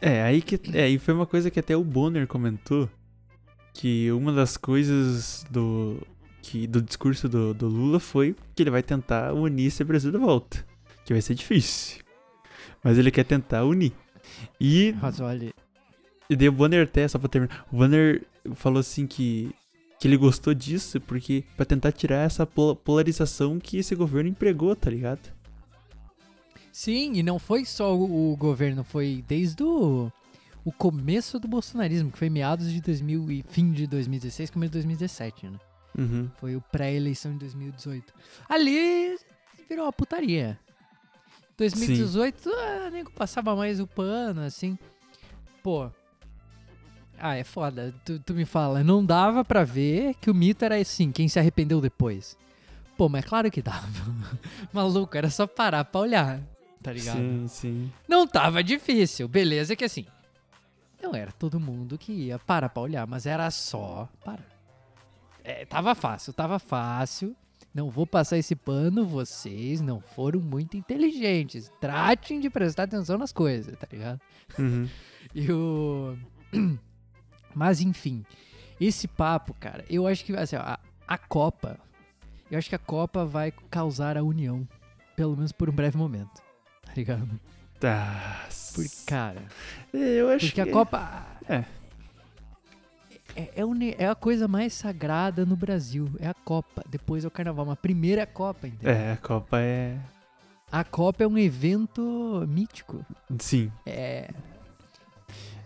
É, 0.00 0.22
aí 0.22 0.42
que. 0.42 0.60
É, 0.76 0.88
e 0.88 0.98
foi 0.98 1.14
uma 1.14 1.26
coisa 1.26 1.50
que 1.50 1.60
até 1.60 1.76
o 1.76 1.84
Bonner 1.84 2.26
comentou. 2.26 2.88
Que 3.72 4.10
uma 4.12 4.32
das 4.32 4.56
coisas 4.56 5.44
do. 5.50 6.00
Que, 6.42 6.66
do 6.66 6.80
discurso 6.80 7.28
do, 7.28 7.52
do 7.52 7.66
Lula 7.66 7.98
foi 7.98 8.36
que 8.54 8.62
ele 8.62 8.70
vai 8.70 8.82
tentar 8.82 9.32
unir 9.32 9.66
esse 9.66 9.82
Brasil 9.82 10.12
de 10.12 10.18
volta. 10.18 10.64
Que 11.04 11.12
vai 11.12 11.20
ser 11.22 11.34
difícil. 11.34 12.02
Mas 12.84 12.98
ele 12.98 13.10
quer 13.10 13.24
tentar 13.24 13.64
unir. 13.64 13.92
E, 14.60 14.94
mas 15.00 15.20
olha, 15.20 15.52
e 16.28 16.36
daí 16.36 16.48
o 16.48 16.52
Bonner 16.52 16.84
até, 16.84 17.06
só 17.08 17.18
pra 17.18 17.28
terminar. 17.28 17.66
O 17.72 17.76
Bonner 17.76 18.22
falou 18.54 18.80
assim 18.80 19.06
que. 19.06 19.50
Que 19.98 20.06
ele 20.06 20.16
gostou 20.18 20.52
disso 20.52 21.00
porque. 21.00 21.42
pra 21.56 21.64
tentar 21.64 21.90
tirar 21.90 22.24
essa 22.26 22.46
pol- 22.46 22.76
polarização 22.76 23.58
que 23.58 23.78
esse 23.78 23.94
governo 23.94 24.28
empregou, 24.28 24.76
tá 24.76 24.90
ligado? 24.90 25.34
Sim, 26.76 27.14
e 27.14 27.22
não 27.22 27.38
foi 27.38 27.64
só 27.64 27.96
o, 27.96 28.32
o 28.32 28.36
governo, 28.36 28.84
foi 28.84 29.24
desde 29.26 29.62
o, 29.62 30.12
o 30.62 30.70
começo 30.70 31.40
do 31.40 31.48
bolsonarismo, 31.48 32.12
que 32.12 32.18
foi 32.18 32.28
meados 32.28 32.70
de 32.70 32.82
2000 32.82 33.30
e 33.30 33.42
fim 33.48 33.72
de 33.72 33.86
2016, 33.86 34.50
começo 34.50 34.72
de 34.72 34.78
2017, 34.80 35.46
né? 35.46 35.58
Uhum. 35.96 36.30
Foi 36.36 36.54
o 36.54 36.60
pré-eleição 36.60 37.32
em 37.32 37.38
2018. 37.38 38.12
Ali 38.46 39.18
virou 39.66 39.86
uma 39.86 39.92
putaria. 39.92 40.58
2018, 41.56 42.50
ah, 42.50 42.90
nego 42.90 43.10
passava 43.10 43.56
mais 43.56 43.80
o 43.80 43.86
pano, 43.86 44.42
assim. 44.42 44.78
Pô. 45.62 45.90
Ah, 47.18 47.36
é 47.36 47.42
foda. 47.42 47.94
Tu, 48.04 48.18
tu 48.20 48.34
me 48.34 48.44
fala, 48.44 48.84
não 48.84 49.02
dava 49.02 49.42
pra 49.42 49.64
ver 49.64 50.14
que 50.20 50.30
o 50.30 50.34
mito 50.34 50.62
era 50.62 50.76
assim, 50.76 51.10
quem 51.10 51.26
se 51.26 51.38
arrependeu 51.38 51.80
depois. 51.80 52.36
Pô, 52.98 53.08
mas 53.08 53.24
claro 53.24 53.50
que 53.50 53.62
dava. 53.62 53.88
Maluco, 54.74 55.16
era 55.16 55.30
só 55.30 55.46
parar 55.46 55.82
pra 55.86 56.02
olhar, 56.02 56.42
tá 56.86 56.92
ligado? 56.92 57.16
Sim, 57.18 57.48
sim. 57.48 57.92
Não 58.06 58.28
tava 58.28 58.62
difícil, 58.62 59.26
beleza 59.26 59.74
que 59.74 59.84
assim. 59.84 60.06
Não 61.02 61.12
era 61.16 61.32
todo 61.32 61.58
mundo 61.58 61.98
que 61.98 62.12
ia 62.12 62.38
parar 62.38 62.68
pra 62.68 62.80
olhar, 62.82 63.06
mas 63.08 63.26
era 63.26 63.50
só 63.50 64.08
parar. 64.24 64.46
é, 65.42 65.64
tava 65.64 65.96
fácil, 65.96 66.32
tava 66.32 66.60
fácil. 66.60 67.34
Não 67.74 67.90
vou 67.90 68.06
passar 68.06 68.38
esse 68.38 68.54
pano, 68.54 69.04
vocês 69.04 69.80
não 69.80 70.00
foram 70.00 70.40
muito 70.40 70.76
inteligentes. 70.76 71.70
Tratem 71.80 72.38
de 72.40 72.48
prestar 72.48 72.84
atenção 72.84 73.18
nas 73.18 73.32
coisas, 73.32 73.76
tá 73.76 73.86
ligado? 73.90 74.20
Uhum. 74.58 74.88
E 75.34 75.50
o. 75.52 76.16
Mas 77.52 77.80
enfim, 77.80 78.24
esse 78.80 79.08
papo, 79.08 79.52
cara, 79.54 79.84
eu 79.90 80.06
acho 80.06 80.24
que 80.24 80.34
assim, 80.36 80.54
ó, 80.56 80.60
a, 80.60 80.78
a 81.08 81.18
Copa. 81.18 81.78
Eu 82.48 82.56
acho 82.58 82.68
que 82.68 82.76
a 82.76 82.78
Copa 82.78 83.24
vai 83.26 83.52
causar 83.68 84.16
a 84.16 84.22
união. 84.22 84.66
Pelo 85.16 85.34
menos 85.36 85.50
por 85.50 85.68
um 85.68 85.72
breve 85.72 85.98
momento. 85.98 86.40
Ligado? 86.96 87.28
Tá. 87.78 88.46
Porque, 88.74 88.90
cara. 89.06 89.42
Eu 89.92 90.30
acho 90.30 90.46
Porque 90.46 90.60
a 90.60 90.64
que- 90.64 90.70
Copa. 90.70 91.26
É. 91.48 91.64
É, 93.34 93.50
é, 93.60 93.64
ne- 93.66 93.94
é 93.98 94.08
a 94.08 94.14
coisa 94.14 94.48
mais 94.48 94.72
sagrada 94.72 95.44
no 95.44 95.56
Brasil. 95.56 96.10
É 96.18 96.28
a 96.28 96.34
Copa. 96.34 96.82
Depois 96.88 97.24
é 97.24 97.28
o 97.28 97.30
Carnaval. 97.30 97.66
Mas 97.66 97.78
primeiro 97.78 98.18
é 98.20 98.24
a 98.24 98.26
Copa, 98.26 98.66
entendeu? 98.66 98.90
É, 98.90 99.12
a 99.12 99.16
Copa 99.18 99.60
é. 99.60 99.98
A 100.72 100.82
Copa 100.84 101.22
é 101.22 101.26
um 101.26 101.36
evento 101.38 102.44
mítico. 102.48 103.04
Sim. 103.38 103.70
É. 103.84 104.30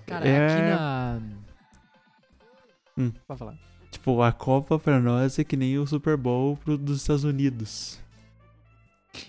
Cara, 0.06 0.26
É- 0.28 0.46
aqui 0.46 0.62
na. 0.62 1.20
Hum. 2.98 3.12
Pode 3.26 3.38
falar. 3.38 3.54
Tipo, 3.90 4.20
a 4.22 4.32
Copa 4.32 4.78
pra 4.78 4.98
nós 5.00 5.38
é 5.38 5.44
que 5.44 5.56
nem 5.56 5.78
o 5.78 5.86
Super 5.86 6.16
Bowl 6.16 6.56
pro, 6.56 6.76
dos 6.76 7.00
Estados 7.00 7.24
Unidos. 7.24 8.00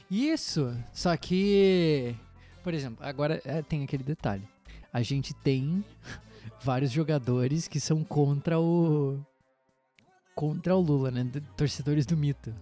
Isso! 0.10 0.76
Só 0.94 1.16
que. 1.18 2.16
Por 2.64 2.74
exemplo, 2.74 3.04
agora 3.06 3.42
é, 3.46 3.62
tem 3.62 3.84
aquele 3.84 4.04
detalhe. 4.04 4.48
A 4.94 5.02
gente 5.02 5.34
tem 5.34 5.84
vários 6.62 6.92
jogadores 6.92 7.68
que 7.68 7.80
são 7.80 8.04
contra 8.04 8.60
o. 8.60 9.20
Contra 10.36 10.76
o 10.76 10.80
Lula, 10.80 11.12
né? 11.12 11.30
Torcedores 11.56 12.06
do 12.06 12.16
mito. 12.16 12.54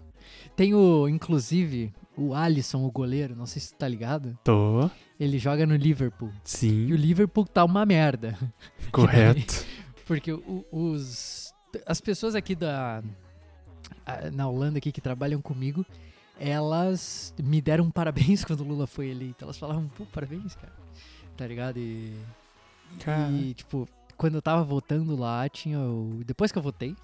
Tem 0.56 0.74
o, 0.74 1.08
inclusive, 1.08 1.94
o 2.18 2.34
Alisson, 2.34 2.84
o 2.84 2.92
goleiro, 2.92 3.36
não 3.36 3.46
sei 3.46 3.62
se 3.62 3.74
tu 3.74 3.78
tá 3.78 3.88
ligado. 3.88 4.38
Tô. 4.44 4.90
Ele 5.20 5.38
joga 5.38 5.66
no 5.66 5.76
Liverpool. 5.76 6.30
E 6.30 6.32
o 6.32 6.42
Sim. 6.44 6.86
Liverpool 6.88 7.46
tá 7.46 7.64
uma 7.64 7.86
merda. 7.86 8.38
Correto. 8.92 9.66
Porque 10.06 10.32
os. 10.72 11.54
As 11.86 12.02
pessoas 12.02 12.36
aqui 12.36 12.56
da. 12.56 13.04
Na 14.34 14.48
Holanda 14.48 14.80
aqui 14.80 14.92
que 14.92 15.02
trabalham 15.02 15.42
comigo, 15.42 15.86
elas 16.40 17.34
me 17.44 17.62
deram 17.62 17.92
parabéns 17.92 18.44
quando 18.46 18.62
o 18.62 18.64
Lula 18.64 18.88
foi 18.88 19.10
eleito. 19.10 19.44
Elas 19.44 19.58
falavam, 19.58 19.88
pô, 19.90 20.06
parabéns, 20.06 20.56
cara. 20.56 20.74
Tá 21.36 21.46
ligado? 21.46 21.78
E. 21.78 22.14
Cara. 23.00 23.30
E, 23.32 23.54
tipo, 23.54 23.88
quando 24.18 24.36
eu 24.36 24.42
tava 24.42 24.64
votando 24.64 25.16
lá, 25.16 25.48
tinha 25.50 25.80
o. 25.80 26.22
Depois 26.26 26.52
que 26.52 26.58
eu 26.58 26.62
votei, 26.62 26.96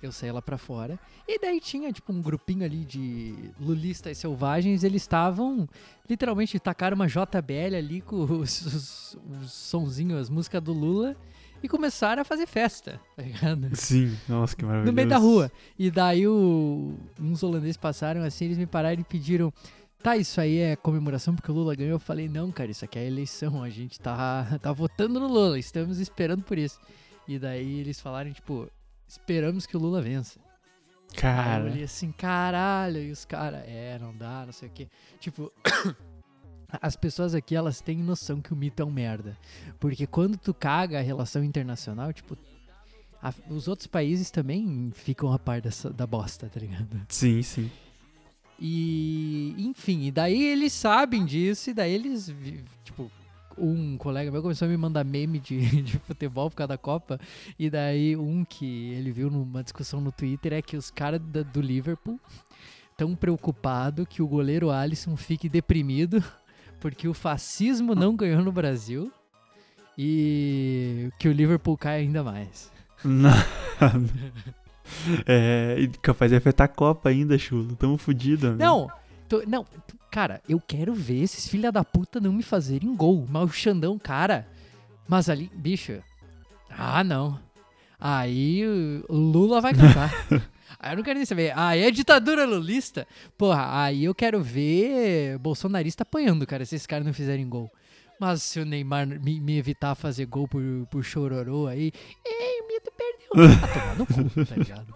eu 0.00 0.12
saí 0.12 0.30
lá 0.30 0.40
pra 0.40 0.56
fora. 0.56 0.98
E 1.26 1.38
daí 1.38 1.60
tinha, 1.60 1.92
tipo, 1.92 2.12
um 2.12 2.22
grupinho 2.22 2.64
ali 2.64 2.84
de 2.84 3.52
lulistas 3.60 4.16
selvagens. 4.18 4.84
Eles 4.84 5.02
estavam. 5.02 5.68
Literalmente 6.08 6.58
tacaram 6.58 6.94
uma 6.94 7.08
JBL 7.08 7.76
ali 7.76 8.00
com 8.00 8.22
os, 8.22 8.60
os, 8.66 9.18
os 9.42 9.52
sonzinhos, 9.52 10.20
as 10.20 10.30
músicas 10.30 10.62
do 10.62 10.72
Lula. 10.72 11.16
E 11.64 11.68
começaram 11.68 12.20
a 12.20 12.24
fazer 12.26 12.46
festa, 12.46 13.00
tá 13.16 13.22
ligado? 13.22 13.74
Sim. 13.74 14.14
Nossa, 14.28 14.54
que 14.54 14.62
maravilhoso. 14.62 14.92
No 14.92 14.94
meio 14.94 15.08
da 15.08 15.16
rua. 15.16 15.50
E 15.78 15.90
daí 15.90 16.28
o, 16.28 16.94
uns 17.18 17.42
holandeses 17.42 17.78
passaram 17.78 18.22
assim, 18.22 18.44
eles 18.44 18.58
me 18.58 18.66
pararam 18.66 19.00
e 19.00 19.04
pediram. 19.04 19.50
Tá, 20.02 20.14
isso 20.14 20.38
aí 20.42 20.58
é 20.58 20.76
comemoração 20.76 21.34
porque 21.34 21.50
o 21.50 21.54
Lula 21.54 21.74
ganhou. 21.74 21.92
Eu 21.92 21.98
falei, 21.98 22.28
não, 22.28 22.52
cara, 22.52 22.70
isso 22.70 22.84
aqui 22.84 22.98
é 22.98 23.06
eleição. 23.06 23.62
A 23.62 23.70
gente 23.70 23.98
tá, 23.98 24.58
tá 24.60 24.72
votando 24.72 25.18
no 25.18 25.26
Lula, 25.26 25.58
estamos 25.58 25.98
esperando 26.00 26.42
por 26.42 26.58
isso. 26.58 26.78
E 27.26 27.38
daí 27.38 27.80
eles 27.80 27.98
falaram, 27.98 28.30
tipo, 28.30 28.70
esperamos 29.08 29.64
que 29.64 29.74
o 29.74 29.80
Lula 29.80 30.02
vença. 30.02 30.38
Aí 30.38 31.16
eu 31.16 31.20
Cara. 31.22 31.64
olhei 31.64 31.84
assim, 31.84 32.12
caralho, 32.12 33.00
e 33.02 33.10
os 33.10 33.24
caras, 33.24 33.62
é, 33.66 33.98
não 33.98 34.14
dá, 34.14 34.44
não 34.44 34.52
sei 34.52 34.68
o 34.68 34.70
quê. 34.70 34.86
Tipo, 35.18 35.50
as 36.80 36.96
pessoas 36.96 37.34
aqui, 37.34 37.54
elas 37.54 37.80
têm 37.80 37.98
noção 37.98 38.40
que 38.40 38.52
o 38.52 38.56
mito 38.56 38.82
é 38.82 38.84
um 38.84 38.90
merda. 38.90 39.36
Porque 39.80 40.06
quando 40.06 40.36
tu 40.36 40.52
caga 40.54 40.98
a 40.98 41.02
relação 41.02 41.42
internacional, 41.44 42.12
tipo, 42.12 42.36
a- 43.22 43.32
os 43.48 43.68
outros 43.68 43.86
países 43.86 44.30
também 44.30 44.90
ficam 44.94 45.32
a 45.32 45.38
par 45.38 45.60
dessa, 45.60 45.90
da 45.90 46.06
bosta, 46.06 46.48
tá 46.48 46.60
ligado? 46.60 47.00
Sim, 47.08 47.42
sim. 47.42 47.70
E, 48.60 49.54
enfim, 49.58 50.02
e 50.04 50.10
daí 50.10 50.42
eles 50.44 50.72
sabem 50.72 51.24
disso, 51.24 51.70
e 51.70 51.74
daí 51.74 51.92
eles, 51.92 52.32
tipo, 52.84 53.10
um 53.58 53.96
colega 53.96 54.30
meu 54.30 54.42
começou 54.42 54.66
a 54.66 54.68
me 54.70 54.76
mandar 54.76 55.04
meme 55.04 55.38
de, 55.38 55.58
de 55.82 55.98
futebol 55.98 56.48
por 56.50 56.56
causa 56.56 56.68
da 56.68 56.78
Copa, 56.78 57.18
e 57.58 57.68
daí 57.68 58.16
um 58.16 58.44
que 58.44 58.90
ele 58.92 59.10
viu 59.10 59.30
numa 59.30 59.62
discussão 59.62 60.00
no 60.00 60.12
Twitter 60.12 60.52
é 60.52 60.62
que 60.62 60.76
os 60.76 60.90
caras 60.90 61.20
do 61.20 61.60
Liverpool 61.60 62.18
estão 62.92 63.14
preocupados 63.16 64.06
que 64.08 64.22
o 64.22 64.26
goleiro 64.28 64.70
Alisson 64.70 65.16
fique 65.16 65.48
deprimido 65.48 66.22
porque 66.84 67.08
o 67.08 67.14
fascismo 67.14 67.94
não 67.94 68.14
ganhou 68.14 68.42
no 68.42 68.52
Brasil 68.52 69.10
e 69.96 71.08
que 71.18 71.26
o 71.26 71.32
Liverpool 71.32 71.78
cai 71.78 72.00
ainda 72.00 72.22
mais. 72.22 72.70
Nada. 73.02 73.42
É, 75.26 75.88
capaz 76.02 76.30
de 76.30 76.36
afetar 76.36 76.66
a 76.66 76.68
Copa 76.68 77.08
ainda, 77.08 77.38
chulo. 77.38 77.74
Tamo 77.74 77.96
fudido, 77.96 78.48
amigo. 78.48 78.62
Não, 78.62 78.90
tô- 79.26 79.42
não, 79.46 79.64
cara, 80.10 80.42
eu 80.46 80.60
quero 80.60 80.92
ver 80.92 81.22
esses 81.22 81.48
filha 81.48 81.72
da 81.72 81.82
puta 81.82 82.20
não 82.20 82.34
me 82.34 82.42
fazerem 82.42 82.94
gol. 82.94 83.24
Mas 83.30 83.44
o 83.44 83.48
Xandão, 83.52 83.98
cara, 83.98 84.46
mas 85.08 85.30
ali, 85.30 85.50
bicho, 85.54 86.02
ah, 86.68 87.02
não. 87.02 87.40
Aí 87.98 88.62
o 89.08 89.16
Lula 89.16 89.62
vai 89.62 89.72
cantar. 89.74 90.12
Aí 90.84 90.92
eu 90.92 90.96
não 90.96 91.02
quero 91.02 91.18
nem 91.18 91.26
saber. 91.26 91.52
Aí 91.56 91.82
é 91.82 91.90
ditadura 91.90 92.44
lulista. 92.44 93.06
Porra, 93.36 93.82
aí 93.82 94.04
eu 94.04 94.14
quero 94.14 94.42
ver 94.42 95.38
bolsonarista 95.38 96.02
apanhando, 96.02 96.46
cara, 96.46 96.64
se 96.64 96.74
esses 96.76 96.86
caras 96.86 97.06
não 97.06 97.14
fizerem 97.14 97.48
gol. 97.48 97.70
Mas 98.20 98.42
se 98.42 98.60
o 98.60 98.64
Neymar 98.64 99.06
me, 99.06 99.40
me 99.40 99.58
evitar 99.58 99.94
fazer 99.94 100.26
gol 100.26 100.46
por, 100.46 100.62
por 100.90 101.02
chororô 101.02 101.66
aí, 101.66 101.90
ei, 102.24 102.60
o 102.60 102.68
Mito 102.68 102.90
perdeu. 102.96 103.24
Ah, 103.64 103.66
tomar 103.66 103.96
no 103.96 104.06
cu, 104.06 104.46
tá 104.46 104.54
ligado? 104.54 104.86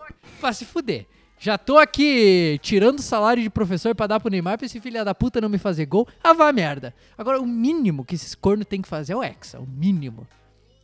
Vai 0.40 0.54
se 0.54 0.64
fuder. 0.64 1.06
Já 1.40 1.56
tô 1.56 1.78
aqui 1.78 2.58
tirando 2.62 2.98
o 2.98 3.02
salário 3.02 3.42
de 3.42 3.48
professor 3.50 3.94
pra 3.94 4.06
dar 4.06 4.18
pro 4.20 4.30
Neymar 4.30 4.56
pra 4.58 4.66
esse 4.66 4.80
filho 4.80 5.04
da 5.04 5.14
puta 5.14 5.40
não 5.40 5.48
me 5.48 5.58
fazer 5.58 5.86
gol. 5.86 6.06
Ah, 6.22 6.32
vá 6.32 6.52
merda. 6.52 6.92
Agora, 7.16 7.40
o 7.40 7.46
mínimo 7.46 8.04
que 8.04 8.14
esses 8.16 8.34
cornos 8.34 8.66
tem 8.66 8.82
que 8.82 8.88
fazer 8.88 9.12
é 9.12 9.16
o 9.16 9.22
Hexa. 9.22 9.60
O 9.60 9.66
mínimo. 9.66 10.26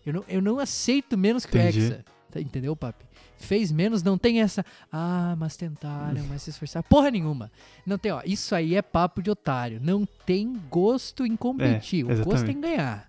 Eu 0.07 0.13
não, 0.13 0.25
eu 0.29 0.43
não 0.43 0.59
aceito 0.61 1.17
menos 1.19 1.45
que 1.45 1.57
Entendi. 1.59 1.81
o 1.81 1.83
Hexa. 1.85 2.05
Tá, 2.35 2.41
Entendeu, 2.41 2.75
papi? 2.75 3.05
Fez 3.39 3.71
menos, 3.71 4.03
não 4.03 4.19
tem 4.19 4.41
essa. 4.41 4.65
Ah, 4.91 5.37
mas 5.39 5.57
tentaram, 5.57 6.25
mas 6.29 6.43
se 6.43 6.51
esforçaram. 6.51 6.85
Porra 6.89 7.11
nenhuma. 7.11 7.51
Não 7.87 7.97
tem, 7.97 8.11
ó. 8.11 8.21
Isso 8.25 8.55
aí 8.55 8.75
é 8.75 8.83
papo 8.83 9.23
de 9.23 9.31
otário. 9.31 9.79
Não 9.81 10.05
tem 10.27 10.61
gosto 10.69 11.25
em 11.25 11.37
competir. 11.37 12.09
É, 12.11 12.15
o 12.15 12.25
gosto 12.25 12.49
é 12.49 12.53
em 12.53 12.61
ganhar. 12.61 13.09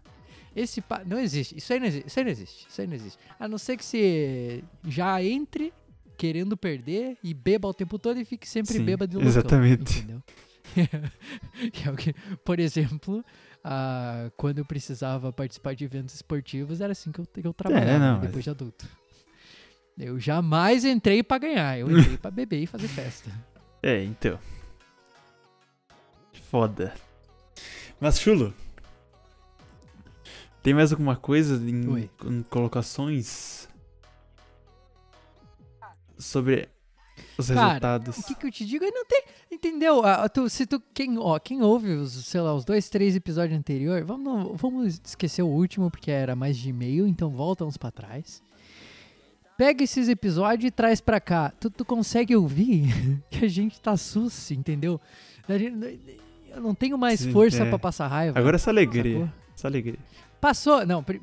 Esse 0.56 0.80
pa... 0.80 1.02
Não 1.06 1.20
existe. 1.20 1.58
Isso 1.58 1.74
aí 1.74 1.80
não 1.80 1.88
existe. 1.88 2.08
Isso 2.08 2.20
aí 2.20 2.24
não 2.24 2.32
existe. 2.32 2.68
Isso 2.70 2.82
aí 2.82 2.88
não 2.88 2.94
existe. 2.94 3.20
A 3.40 3.48
não 3.48 3.58
ser 3.58 3.78
que 3.78 3.84
você 3.86 4.64
já 4.88 5.24
entre 5.24 5.74
querendo 6.18 6.56
perder 6.56 7.18
e 7.24 7.34
beba 7.34 7.68
o 7.68 7.74
tempo 7.74 7.98
todo 8.00 8.20
e 8.20 8.26
fique 8.26 8.48
sempre 8.48 8.74
Sim, 8.76 8.86
bêbado 8.86 9.14
e 9.14 9.16
loucão. 9.16 9.30
exatamente. 9.30 10.00
Entendeu? 10.00 10.22
que 11.74 11.88
é 11.88 11.92
o 11.92 11.96
que, 11.96 12.14
por 12.44 12.60
exemplo, 12.60 13.24
ah, 13.64 14.30
quando 14.38 14.60
eu 14.60 14.66
precisava 14.66 15.32
participar 15.34 15.76
de 15.76 15.84
eventos 15.84 16.16
esportivos, 16.16 16.82
era 16.82 16.92
assim 16.92 17.12
que 17.12 17.20
eu, 17.20 17.26
que 17.26 17.46
eu 17.46 17.54
trabalhava 17.54 17.90
É, 17.92 18.00
não, 18.00 18.06
né, 18.06 18.12
mas- 18.14 18.22
depois 18.28 18.44
de 18.44 18.50
adulto. 18.50 18.88
Eu 19.98 20.20
jamais 20.20 20.84
entrei 20.84 21.24
pra 21.24 21.38
ganhar, 21.38 21.78
eu 21.80 21.90
entrei 21.90 22.18
pra 22.18 22.30
beber 22.32 22.62
e 22.64 22.68
fazer 22.68 22.88
festa. 22.88 23.30
É, 23.88 24.04
então. 24.04 24.40
Foda. 26.50 26.92
Mas, 28.00 28.20
Chulo. 28.20 28.52
Tem 30.64 30.74
mais 30.74 30.92
alguma 30.92 31.16
coisa 31.16 31.58
em, 31.70 32.10
em 32.26 32.42
colocações? 32.50 33.70
Sobre 36.18 36.68
os 37.38 37.48
Cara, 37.50 37.62
resultados. 37.68 38.18
O 38.18 38.24
que, 38.24 38.34
que 38.34 38.48
eu 38.48 38.52
te 38.52 38.66
digo? 38.66 38.86
Não 38.86 39.06
tem. 39.06 39.24
Entendeu? 39.52 40.04
Ah, 40.04 40.28
tu- 40.28 40.50
se 40.50 40.66
tu, 40.66 40.82
quem, 40.92 41.20
ó, 41.20 41.38
quem 41.38 41.62
ouve 41.62 41.92
os, 41.92 42.12
sei 42.26 42.42
lá, 42.42 42.56
os 42.56 42.66
dois, 42.66 42.90
três 42.90 43.16
episódios 43.16 43.60
anteriores, 43.60 44.04
vamos, 44.08 44.60
vamos 44.60 45.00
esquecer 45.06 45.44
o 45.44 45.48
último, 45.48 45.92
porque 45.92 46.10
era 46.10 46.36
mais 46.36 46.58
de 46.58 46.70
e-mail, 46.70 47.06
então 47.06 47.30
volta 47.30 47.64
uns 47.66 47.78
pra 47.78 47.92
trás. 47.92 48.42
Pega 49.58 49.84
esses 49.84 50.10
episódios 50.10 50.68
e 50.68 50.72
traz 50.72 51.00
pra 51.00 51.20
cá. 51.20 51.52
Tu, 51.60 51.70
tu 51.70 51.86
consegue 51.86 52.36
ouvir 52.36 53.22
que 53.32 53.46
a 53.46 53.48
gente 53.48 53.80
tá 53.80 53.96
sus, 53.96 54.52
entendeu? 54.52 55.00
Gente- 55.50 56.20
eu 56.54 56.62
não 56.62 56.74
tenho 56.76 56.98
mais 56.98 57.20
Sim, 57.22 57.32
força 57.32 57.64
é. 57.64 57.70
pra 57.70 57.80
passar 57.80 58.08
raiva. 58.08 58.38
Agora 58.40 58.56
essa 58.56 58.70
alegria. 58.70 59.20
sacou? 59.20 59.30
Essa 59.56 59.68
alegria. 59.68 60.00
Passou. 60.42 60.86
Não. 60.86 61.04
pri- 61.04 61.22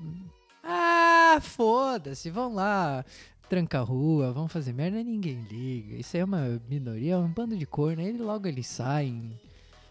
Ah, 0.64 1.38
foda-se. 1.40 2.30
Vão 2.30 2.54
lá. 2.54 3.04
Tranca 3.48 3.80
a 3.80 3.82
rua, 3.82 4.32
vão 4.32 4.48
fazer 4.48 4.72
merda, 4.72 5.02
ninguém 5.02 5.42
liga. 5.50 5.96
Isso 5.96 6.16
aí 6.16 6.22
é 6.22 6.24
uma 6.24 6.58
minoria, 6.70 7.14
é 7.14 7.18
um 7.18 7.28
bando 7.28 7.54
de 7.54 7.66
corno. 7.66 8.00
Aí 8.00 8.16
logo 8.16 8.48
eles 8.48 8.66
saem 8.66 9.30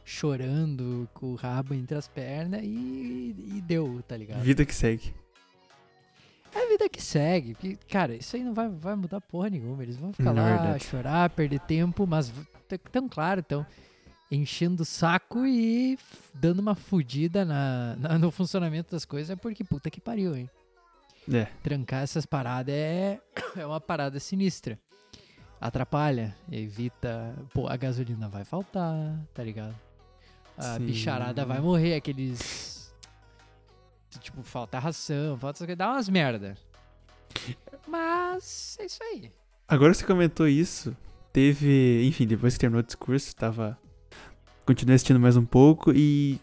chorando 0.04 1.08
com 1.14 1.28
o 1.28 1.36
rabo 1.36 1.74
entre 1.76 1.96
as 1.96 2.08
pernas 2.08 2.62
e, 2.64 3.36
e 3.56 3.62
deu, 3.62 4.02
tá 4.08 4.18
ligado? 4.18 4.42
Vida 4.42 4.66
que 4.66 4.74
segue. 4.74 5.14
É 6.54 6.66
a 6.66 6.68
vida 6.70 6.90
que 6.90 7.02
segue. 7.02 7.54
Porque, 7.54 7.78
cara, 7.90 8.16
isso 8.16 8.36
aí 8.36 8.44
não 8.44 8.54
vai, 8.54 8.68
vai 8.70 8.96
mudar 8.96 9.22
porra 9.22 9.50
nenhuma. 9.50 9.82
Eles 9.84 9.98
vão 9.98 10.12
ficar 10.14 10.34
Não, 10.34 10.48
é 10.48 10.56
lá, 10.56 10.80
chorar, 10.80 11.30
perder 11.30 11.60
tempo, 11.62 12.06
mas 12.06 12.32
tão 12.92 13.08
claro, 13.08 13.40
então, 13.42 13.66
enchendo 14.32 14.84
o 14.84 14.86
saco 14.86 15.46
e 15.46 15.98
dando 16.34 16.60
uma 16.60 16.76
fudida 16.76 17.44
na, 17.46 17.96
na- 17.98 18.18
no 18.18 18.32
funcionamento 18.32 18.92
das 18.92 19.06
coisas, 19.06 19.30
é 19.30 19.36
porque 19.36 19.64
puta 19.64 19.90
que 19.90 20.00
pariu, 20.02 20.36
hein? 20.36 20.50
É. 21.32 21.46
Trancar 21.64 22.02
essas 22.04 22.26
paradas 22.26 22.74
é, 22.74 23.20
é 23.56 23.66
uma 23.66 23.80
parada 23.80 24.20
sinistra. 24.20 24.78
Atrapalha, 25.60 26.36
evita. 26.52 27.36
Pô, 27.54 27.68
a 27.68 27.78
gasolina 27.78 28.28
vai 28.28 28.44
faltar, 28.44 28.96
tá 29.34 29.44
ligado? 29.44 29.76
A 30.58 30.78
Sim. 30.78 30.86
bicharada 30.88 31.46
vai 31.46 31.60
morrer, 31.62 31.96
aqueles. 31.96 32.61
Tipo, 34.32 34.44
falta 34.44 34.80
ração, 34.80 35.38
falta 35.38 35.76
dá 35.76 35.92
umas 35.92 36.08
merda. 36.08 36.56
Mas 37.88 38.78
é 38.80 38.86
isso 38.86 39.04
aí. 39.04 39.32
Agora 39.68 39.94
você 39.94 40.06
comentou 40.06 40.48
isso, 40.48 40.96
teve, 41.34 42.06
enfim, 42.06 42.26
depois 42.26 42.54
que 42.54 42.60
terminou 42.60 42.82
o 42.82 42.86
discurso, 42.86 43.36
tava 43.36 43.78
continuei 44.66 44.96
assistindo 44.96 45.20
mais 45.20 45.36
um 45.36 45.46
pouco 45.46 45.92
e 45.94 46.40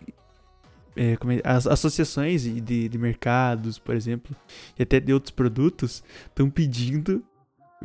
é, 0.97 1.17
as 1.45 1.67
associações 1.67 2.43
de, 2.43 2.89
de, 2.89 2.99
mercados, 2.99 3.79
por 3.79 3.95
exemplo, 3.95 4.37
e 4.79 4.83
até 4.83 5.01
de 5.01 5.13
outros 5.13 5.31
produtos 5.31 6.03
estão 6.27 6.51
pedindo, 6.51 7.23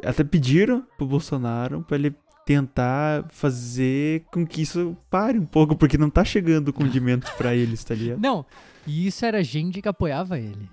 até 0.03 0.23
pediram 0.23 0.85
pro 0.97 1.05
Bolsonaro 1.05 1.81
para 1.83 1.97
ele 1.97 2.15
tentar 2.45 3.25
fazer 3.29 4.25
com 4.31 4.45
que 4.45 4.61
isso 4.61 4.97
pare 5.09 5.39
um 5.39 5.45
pouco, 5.45 5.77
porque 5.77 5.97
não 5.97 6.09
tá 6.09 6.25
chegando 6.25 6.73
condimentos 6.73 7.29
pra 7.31 7.55
eles, 7.55 7.83
tá 7.83 7.95
ligado? 7.95 8.19
Não, 8.19 8.45
e 8.85 9.07
isso 9.07 9.25
era 9.25 9.43
gente 9.43 9.81
que 9.81 9.87
apoiava 9.87 10.39
ele. 10.39 10.69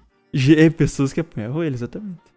É, 0.57 0.71
pessoas 0.71 1.13
que 1.13 1.21
apoiavam 1.21 1.63
ele, 1.63 1.75
exatamente. 1.75 2.21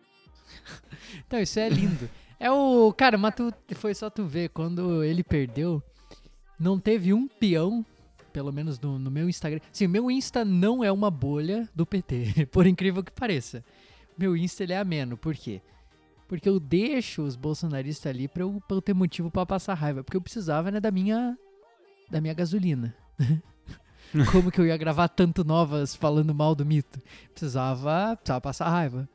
Então, 1.27 1.39
isso 1.39 1.59
é 1.59 1.69
lindo. 1.69 2.09
É 2.39 2.51
o. 2.51 2.91
Cara, 2.93 3.17
mas 3.17 3.35
tu, 3.35 3.53
foi 3.75 3.93
só 3.93 4.09
tu 4.09 4.25
ver, 4.25 4.49
quando 4.49 5.03
ele 5.03 5.23
perdeu, 5.23 5.81
não 6.59 6.79
teve 6.79 7.13
um 7.13 7.27
peão, 7.27 7.85
pelo 8.31 8.51
menos 8.51 8.79
no, 8.79 8.97
no 8.97 9.11
meu 9.11 9.29
Instagram. 9.29 9.61
Sim, 9.71 9.87
meu 9.87 10.09
Insta 10.09 10.43
não 10.43 10.83
é 10.83 10.91
uma 10.91 11.11
bolha 11.11 11.69
do 11.73 11.85
PT, 11.85 12.47
por 12.51 12.65
incrível 12.65 13.03
que 13.03 13.11
pareça. 13.11 13.63
Meu 14.17 14.35
Insta 14.35 14.63
ele 14.63 14.73
é 14.73 14.77
ameno, 14.77 15.15
por 15.15 15.35
quê? 15.35 15.61
Porque 16.27 16.49
eu 16.49 16.59
deixo 16.59 17.21
os 17.21 17.35
bolsonaristas 17.35 18.09
ali 18.09 18.27
pra 18.27 18.43
eu, 18.43 18.61
pra 18.67 18.77
eu 18.77 18.81
ter 18.81 18.93
motivo 18.93 19.29
pra 19.29 19.45
passar 19.45 19.75
raiva. 19.75 20.03
Porque 20.03 20.17
eu 20.17 20.21
precisava, 20.21 20.71
né, 20.71 20.79
da 20.79 20.89
minha. 20.91 21.37
da 22.09 22.19
minha 22.19 22.33
gasolina. 22.33 22.95
Como 24.31 24.51
que 24.51 24.59
eu 24.59 24.65
ia 24.65 24.77
gravar 24.77 25.07
tanto 25.07 25.43
novas 25.43 25.95
falando 25.95 26.33
mal 26.33 26.53
do 26.53 26.65
mito? 26.65 26.99
Precisava, 27.31 28.15
precisava 28.15 28.41
passar 28.41 28.69
raiva. 28.69 29.07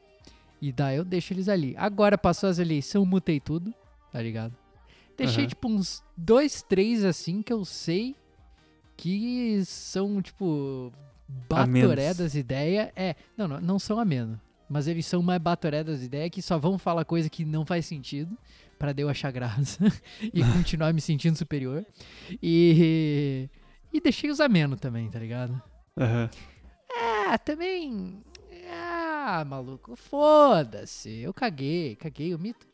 E 0.61 0.73
daí 0.73 0.97
eu 0.97 1.05
deixo 1.05 1.33
eles 1.33 1.49
ali. 1.49 1.75
Agora 1.77 2.19
passou 2.19 2.49
as 2.49 2.59
eleições, 2.59 3.07
mutei 3.07 3.39
tudo, 3.39 3.73
tá 4.13 4.21
ligado? 4.21 4.55
Deixei, 5.17 5.45
Aham. 5.45 5.49
tipo, 5.49 5.69
uns 5.69 6.03
dois, 6.17 6.63
três 6.63 7.05
assim 7.05 7.43
que 7.43 7.53
eu 7.53 7.65
sei 7.65 8.17
que 8.97 9.63
são, 9.65 10.21
tipo, 10.21 10.93
batoré 11.49 12.15
das 12.15 12.35
ideias. 12.35 12.91
É, 12.97 13.15
não, 13.37 13.47
não, 13.47 13.61
não 13.61 13.79
são 13.79 14.01
ameno. 14.01 14.41
Mas 14.69 14.87
eles 14.87 15.07
são 15.07 15.23
mais 15.23 15.41
batoré 15.41 15.83
das 15.83 16.03
ideias 16.03 16.31
que 16.31 16.43
só 16.43 16.59
vão 16.59 16.77
falar 16.77 17.05
coisa 17.05 17.31
que 17.31 17.45
não 17.45 17.65
faz 17.65 17.87
sentido 17.87 18.37
pra 18.79 18.93
eu 18.97 19.09
achar 19.09 19.31
graça 19.31 19.79
e 20.23 20.43
continuar 20.45 20.93
me 20.93 21.01
sentindo 21.01 21.37
superior. 21.37 21.87
E. 22.43 23.49
E 23.93 24.01
deixei 24.01 24.31
os 24.31 24.41
ameno 24.41 24.77
também, 24.77 25.11
tá 25.11 25.19
ligado? 25.19 25.61
Aham. 25.97 26.31
Ah, 26.91 27.39
também. 27.39 28.23
Ah, 28.71 29.45
maluco, 29.47 29.97
foda-se. 29.97 31.21
Eu 31.21 31.33
caguei, 31.33 31.97
caguei. 31.97 32.35
O 32.35 32.39
mito. 32.39 32.67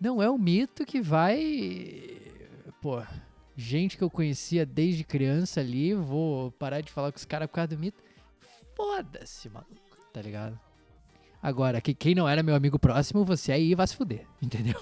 Não 0.00 0.22
é 0.22 0.30
o 0.30 0.38
mito 0.38 0.84
que 0.86 1.00
vai. 1.00 2.16
Pô, 2.80 3.02
gente 3.56 3.96
que 3.96 4.04
eu 4.04 4.10
conhecia 4.10 4.64
desde 4.64 5.04
criança 5.04 5.60
ali, 5.60 5.94
vou 5.94 6.50
parar 6.52 6.80
de 6.80 6.92
falar 6.92 7.10
com 7.12 7.18
os 7.18 7.24
caras 7.24 7.48
por 7.48 7.54
causa 7.54 7.68
do 7.68 7.78
mito. 7.78 8.02
Foda-se, 8.76 9.48
maluco, 9.48 9.74
tá 10.12 10.22
ligado? 10.22 10.58
Agora, 11.42 11.80
que 11.80 11.94
quem 11.94 12.14
não 12.14 12.28
era 12.28 12.42
meu 12.42 12.54
amigo 12.54 12.78
próximo, 12.78 13.24
você 13.24 13.52
aí 13.52 13.74
vai 13.74 13.86
se 13.86 13.96
fuder, 13.96 14.26
entendeu? 14.42 14.80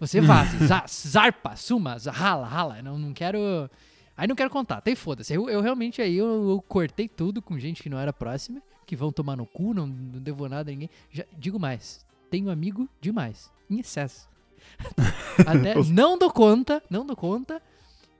Você 0.00 0.20
vaza, 0.20 0.58
za- 0.66 0.86
zarpa, 0.88 1.54
suma, 1.56 1.96
rala, 2.12 2.46
rala. 2.46 2.82
Não, 2.82 2.98
não 2.98 3.12
quero. 3.12 3.68
Aí 4.16 4.28
não 4.28 4.36
quero 4.36 4.50
contar, 4.50 4.80
tem 4.80 4.94
foda-se. 4.94 5.32
Eu, 5.32 5.48
eu 5.48 5.60
realmente 5.60 6.02
aí 6.02 6.16
eu, 6.16 6.50
eu 6.50 6.64
cortei 6.68 7.08
tudo 7.08 7.40
com 7.40 7.58
gente 7.58 7.82
que 7.82 7.88
não 7.88 7.98
era 7.98 8.12
próxima, 8.12 8.62
que 8.86 8.94
vão 8.94 9.10
tomar 9.10 9.36
no 9.36 9.46
cu, 9.46 9.72
não, 9.72 9.86
não 9.86 10.20
devo 10.20 10.48
nada 10.48 10.70
a 10.70 10.72
ninguém. 10.72 10.90
Já, 11.10 11.24
digo 11.36 11.58
mais, 11.58 12.04
tenho 12.30 12.50
amigo 12.50 12.88
demais, 13.00 13.50
em 13.68 13.80
excesso. 13.80 14.28
Até 15.46 15.74
não 15.84 16.18
dou 16.18 16.30
conta, 16.30 16.82
não 16.90 17.06
dou 17.06 17.16
conta. 17.16 17.60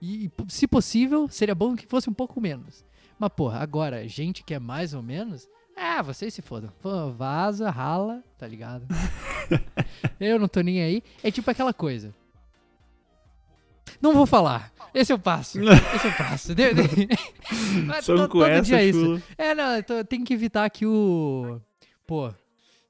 E, 0.01 0.29
se 0.49 0.67
possível, 0.67 1.29
seria 1.29 1.55
bom 1.55 1.75
que 1.75 1.87
fosse 1.87 2.09
um 2.09 2.13
pouco 2.13 2.41
menos. 2.41 2.83
Mas, 3.17 3.29
porra, 3.29 3.59
agora, 3.59 4.05
gente 4.07 4.43
que 4.43 4.53
é 4.53 4.59
mais 4.59 4.93
ou 4.93 5.01
menos. 5.01 5.47
Ah, 5.75 6.01
vocês 6.01 6.33
se 6.33 6.41
fodam. 6.41 6.71
Pô, 6.81 7.11
vaza, 7.11 7.69
rala, 7.69 8.21
tá 8.37 8.45
ligado? 8.45 8.85
eu 10.19 10.37
não 10.37 10.47
tô 10.47 10.61
nem 10.61 10.83
aí. 10.83 11.03
É 11.23 11.31
tipo 11.31 11.49
aquela 11.49 11.73
coisa. 11.73 12.13
Não 14.01 14.13
vou 14.13 14.25
falar. 14.25 14.71
Esse 14.93 15.11
eu 15.11 15.19
passo. 15.19 15.59
Esse 15.95 16.07
eu 16.07 16.13
passo. 16.13 16.53
De- 16.55 16.73
de- 16.73 17.07
Mas 17.85 18.05
São 18.05 18.15
to- 18.15 18.27
com 18.29 18.39
todo 18.39 18.45
essa, 18.49 18.61
dia 18.63 18.81
é 18.81 18.85
isso. 18.85 19.21
É, 19.37 19.55
não, 19.55 19.81
tô- 19.83 20.03
tenho 20.05 20.23
que 20.23 20.33
evitar 20.33 20.65
aqui 20.65 20.85
o. 20.85 21.59
Pô, 22.05 22.33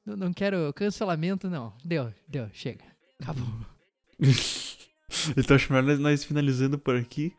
não, 0.06 0.16
não 0.18 0.34
quero 0.34 0.72
cancelamento, 0.74 1.50
não. 1.50 1.74
Deu, 1.84 2.14
deu, 2.28 2.50
chega. 2.54 2.84
Acabou. 3.22 3.46
Então 5.38 5.56
acho 5.56 5.72
melhor 5.72 5.98
nós- 6.00 6.24
finalizando 6.24 6.78
por 6.80 6.96
aqui. 6.96 7.32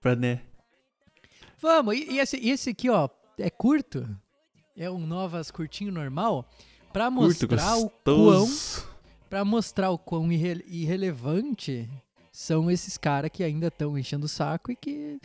Pra, 0.00 0.16
né? 0.16 0.40
Vamos, 1.60 1.94
e, 1.94 2.12
e 2.12 2.18
esse, 2.18 2.36
esse 2.38 2.70
aqui, 2.70 2.88
ó, 2.88 3.08
é 3.38 3.50
curto. 3.50 4.08
É 4.76 4.90
um 4.90 5.06
Novas 5.06 5.50
curtinho 5.50 5.92
normal. 5.92 6.48
Pra 6.92 7.10
Curto, 7.10 7.46
mostrar 7.46 7.76
o 7.76 7.90
quão. 7.90 8.48
Pra 9.28 9.44
mostrar 9.44 9.90
o 9.90 9.98
quão 9.98 10.32
irre- 10.32 10.64
irrelevante 10.66 11.88
são 12.32 12.70
esses 12.70 12.96
caras 12.98 13.30
que 13.30 13.44
ainda 13.44 13.68
estão 13.68 13.96
enchendo 13.98 14.26
o 14.26 14.28
saco 14.28 14.72
e 14.72 14.76
que. 14.76 15.20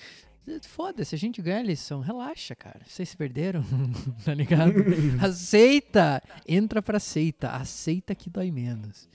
Foda-se, 0.67 1.13
a 1.13 1.17
gente 1.17 1.41
ganha 1.41 1.59
a 1.59 1.63
lição. 1.63 1.99
Relaxa, 1.99 2.55
cara. 2.55 2.79
Vocês 2.85 3.09
se 3.09 3.17
perderam, 3.17 3.65
tá 4.23 4.33
ligado? 4.33 4.73
Aceita! 5.21 6.21
Entra 6.47 6.81
pra 6.81 6.99
seita. 6.99 7.49
Aceita 7.49 8.13
que 8.15 8.29
dói 8.29 8.49
menos. 8.51 9.09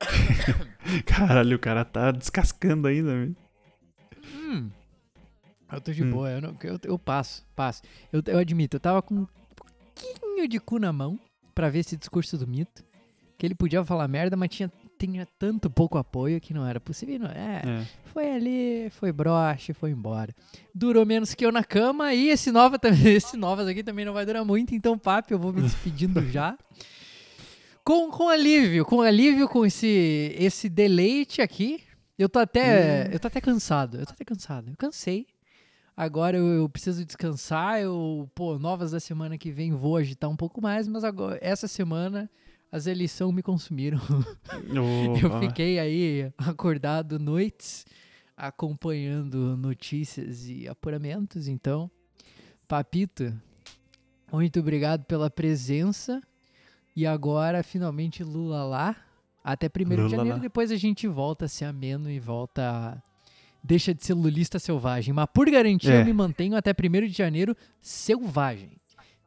Caralho, 1.06 1.56
o 1.56 1.58
cara 1.60 1.84
tá 1.84 2.10
descascando 2.10 2.88
ainda, 2.88 3.10
velho. 3.12 3.36
Hum. 4.34 4.70
Eu 5.72 5.80
tô 5.80 5.92
de 5.92 6.04
Hum. 6.04 6.10
boa, 6.10 6.30
eu, 6.30 6.40
não- 6.40 6.56
eu, 6.62 6.78
eu 6.84 6.98
passo, 6.98 7.44
passo. 7.54 7.82
Eu, 8.12 8.22
eu 8.26 8.38
admito, 8.38 8.76
eu 8.76 8.80
tava 8.80 9.02
com 9.02 9.14
um 9.20 9.26
pouquinho 9.56 10.48
de 10.48 10.60
cu 10.60 10.78
na 10.78 10.92
mão 10.92 11.18
pra 11.54 11.68
ver 11.70 11.80
esse 11.80 11.96
discurso 11.96 12.36
do 12.38 12.46
mito. 12.46 12.84
Que 13.38 13.46
ele 13.46 13.54
podia 13.54 13.84
falar 13.84 14.06
merda, 14.08 14.36
mas 14.36 14.50
tinha, 14.50 14.70
tinha 15.06 15.26
tanto 15.38 15.68
pouco 15.70 15.98
apoio 15.98 16.40
que 16.40 16.52
não 16.54 16.66
era 16.66 16.80
possível. 16.80 17.18
Não, 17.20 17.28
é, 17.30 17.62
É. 17.64 17.86
foi 18.12 18.30
ali, 18.30 18.90
foi 18.90 19.12
broche, 19.12 19.72
foi 19.72 19.90
embora. 19.90 20.34
Durou 20.74 21.04
menos 21.04 21.34
que 21.34 21.44
eu 21.44 21.52
na 21.52 21.62
cama 21.64 22.12
e 22.14 22.28
esse 22.28 22.50
nova 22.50 22.78
também, 22.78 23.14
esse 23.14 23.36
novas 23.36 23.66
aqui 23.68 23.82
também 23.82 24.04
não 24.04 24.12
vai 24.12 24.24
durar 24.26 24.44
muito, 24.44 24.74
então 24.74 24.98
papo, 24.98 25.32
eu 25.32 25.38
vou 25.38 25.52
me 25.52 25.60
despedindo 25.62 26.20
já. 26.30 26.56
Com, 27.84 28.10
com 28.10 28.28
alívio, 28.28 28.84
com 28.84 29.02
alívio 29.02 29.46
com 29.48 29.66
esse 29.66 30.34
esse 30.38 30.68
deleite 30.68 31.42
aqui. 31.42 31.82
Eu 32.18 32.28
tô 32.28 32.38
até 32.38 33.12
eu 33.12 33.18
tô 33.20 33.26
até 33.26 33.40
cansado, 33.40 33.98
eu 33.98 34.06
tô 34.06 34.12
até 34.12 34.24
cansado. 34.24 34.70
Eu 34.70 34.76
cansei. 34.76 35.26
Agora 35.96 36.36
eu, 36.36 36.46
eu 36.46 36.68
preciso 36.68 37.04
descansar, 37.04 37.80
eu, 37.80 38.28
pô, 38.34 38.58
novas 38.58 38.90
da 38.90 38.98
semana 39.00 39.38
que 39.38 39.50
vem 39.52 39.72
vou 39.72 39.96
agitar 39.96 40.28
um 40.28 40.34
pouco 40.36 40.60
mais, 40.60 40.88
mas 40.88 41.04
agora 41.04 41.38
essa 41.40 41.68
semana 41.68 42.28
as 42.74 42.88
eleições 42.88 43.32
me 43.32 43.40
consumiram. 43.40 44.00
Eu 45.22 45.38
fiquei 45.38 45.78
aí 45.78 46.32
acordado 46.36 47.20
noites 47.20 47.86
acompanhando 48.36 49.56
notícias 49.56 50.48
e 50.48 50.66
apuramentos. 50.66 51.46
Então, 51.46 51.88
Papito, 52.66 53.32
muito 54.32 54.58
obrigado 54.58 55.04
pela 55.04 55.30
presença. 55.30 56.20
E 56.96 57.06
agora, 57.06 57.62
finalmente, 57.62 58.24
Lula 58.24 58.64
lá. 58.64 58.96
Até 59.44 59.68
1 59.68 59.84
de 59.88 60.10
janeiro. 60.10 60.28
lá. 60.30 60.38
Depois 60.38 60.72
a 60.72 60.76
gente 60.76 61.06
volta 61.06 61.44
a 61.44 61.48
ser 61.48 61.66
ameno 61.66 62.10
e 62.10 62.18
volta 62.18 62.62
a... 62.70 63.02
Deixa 63.62 63.94
de 63.94 64.04
ser 64.04 64.14
lulista 64.14 64.58
selvagem. 64.58 65.14
Mas 65.14 65.26
por 65.32 65.48
garantia, 65.48 65.92
É. 65.94 66.00
eu 66.00 66.04
me 66.04 66.12
mantenho 66.12 66.56
até 66.56 66.72
1 66.72 67.06
de 67.06 67.12
janeiro 67.12 67.56
selvagem. 67.80 68.72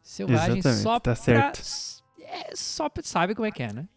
Selvagem 0.04 0.58
Exatamente, 0.58 0.82
só 0.84 0.96
tá 1.00 1.14
pra... 1.14 1.16
certo. 1.16 1.97
É, 2.28 2.56
só. 2.56 2.90
Sabe 3.04 3.34
como 3.34 3.46
é 3.46 3.52
que 3.52 3.64
é, 3.64 3.72
né? 3.74 3.88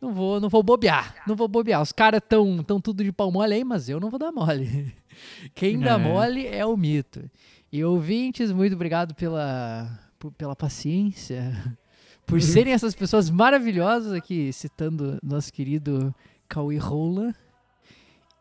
Não 0.00 0.12
vou, 0.12 0.40
não 0.40 0.48
vou 0.48 0.62
bobear. 0.62 1.14
Não 1.26 1.36
vou 1.36 1.46
bobear. 1.48 1.80
Os 1.80 1.92
caras 1.92 2.20
tão, 2.28 2.62
tão 2.62 2.80
tudo 2.80 3.02
de 3.04 3.12
pau 3.12 3.30
mole 3.30 3.54
aí, 3.54 3.64
mas 3.64 3.88
eu 3.88 3.98
não 4.00 4.10
vou 4.10 4.18
dar 4.18 4.32
mole. 4.32 4.94
Quem 5.54 5.78
dá 5.78 5.92
É. 5.94 5.96
mole 5.98 6.46
é 6.46 6.66
o 6.66 6.76
mito. 6.76 7.30
E 7.72 7.84
ouvintes, 7.84 8.50
muito 8.52 8.74
obrigado 8.74 9.14
pela, 9.14 9.88
por- 10.18 10.32
pela 10.32 10.54
paciência, 10.56 11.52
por 12.26 12.40
serem 12.42 12.72
essas 12.72 12.94
pessoas 12.94 13.30
maravilhosas 13.30 14.12
aqui, 14.12 14.52
citando 14.52 15.18
nosso 15.22 15.52
querido 15.52 16.14
Cauê 16.48 16.76
Rola. 16.78 17.32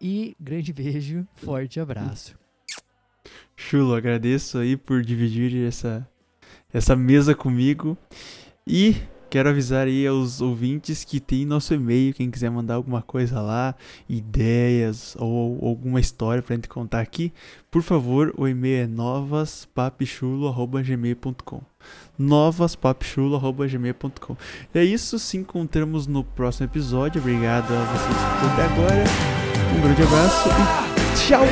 E 0.01 0.35
grande 0.39 0.73
beijo, 0.73 1.27
forte 1.35 1.79
abraço. 1.79 2.35
Chulo, 3.55 3.93
agradeço 3.93 4.57
aí 4.57 4.75
por 4.75 5.03
dividir 5.03 5.55
essa, 5.67 6.07
essa 6.73 6.95
mesa 6.95 7.35
comigo. 7.35 7.95
E 8.65 8.95
quero 9.31 9.49
avisar 9.49 9.87
aí 9.87 10.05
aos 10.05 10.41
ouvintes 10.41 11.05
que 11.05 11.21
tem 11.21 11.45
nosso 11.45 11.73
e-mail, 11.73 12.13
quem 12.13 12.29
quiser 12.29 12.51
mandar 12.51 12.75
alguma 12.75 13.01
coisa 13.01 13.41
lá, 13.41 13.73
ideias 14.07 15.15
ou, 15.17 15.57
alguma 15.65 15.99
história 16.01 16.43
pra 16.43 16.55
gente 16.55 16.67
contar 16.67 16.99
aqui, 16.99 17.31
por 17.71 17.81
favor, 17.81 18.33
o 18.37 18.45
e-mail 18.45 18.83
é 18.83 18.87
novaspapichulo.gmail.com 18.87 21.61
novaspapichulo.gmail.com 22.19 24.35
é 24.75 24.83
isso, 24.83 25.17
se 25.17 25.37
encontramos 25.37 26.05
no 26.05 26.25
próximo 26.25 26.67
episódio. 26.67 27.21
Obrigado 27.21 27.73
a 27.73 27.85
vocês 27.85 28.17
por 28.39 28.49
até 28.51 28.65
agora. 28.65 29.05
Um 29.75 29.81
grande 29.81 30.03
abraço 30.03 30.49
e 30.49 30.53
tchau! 31.17 31.43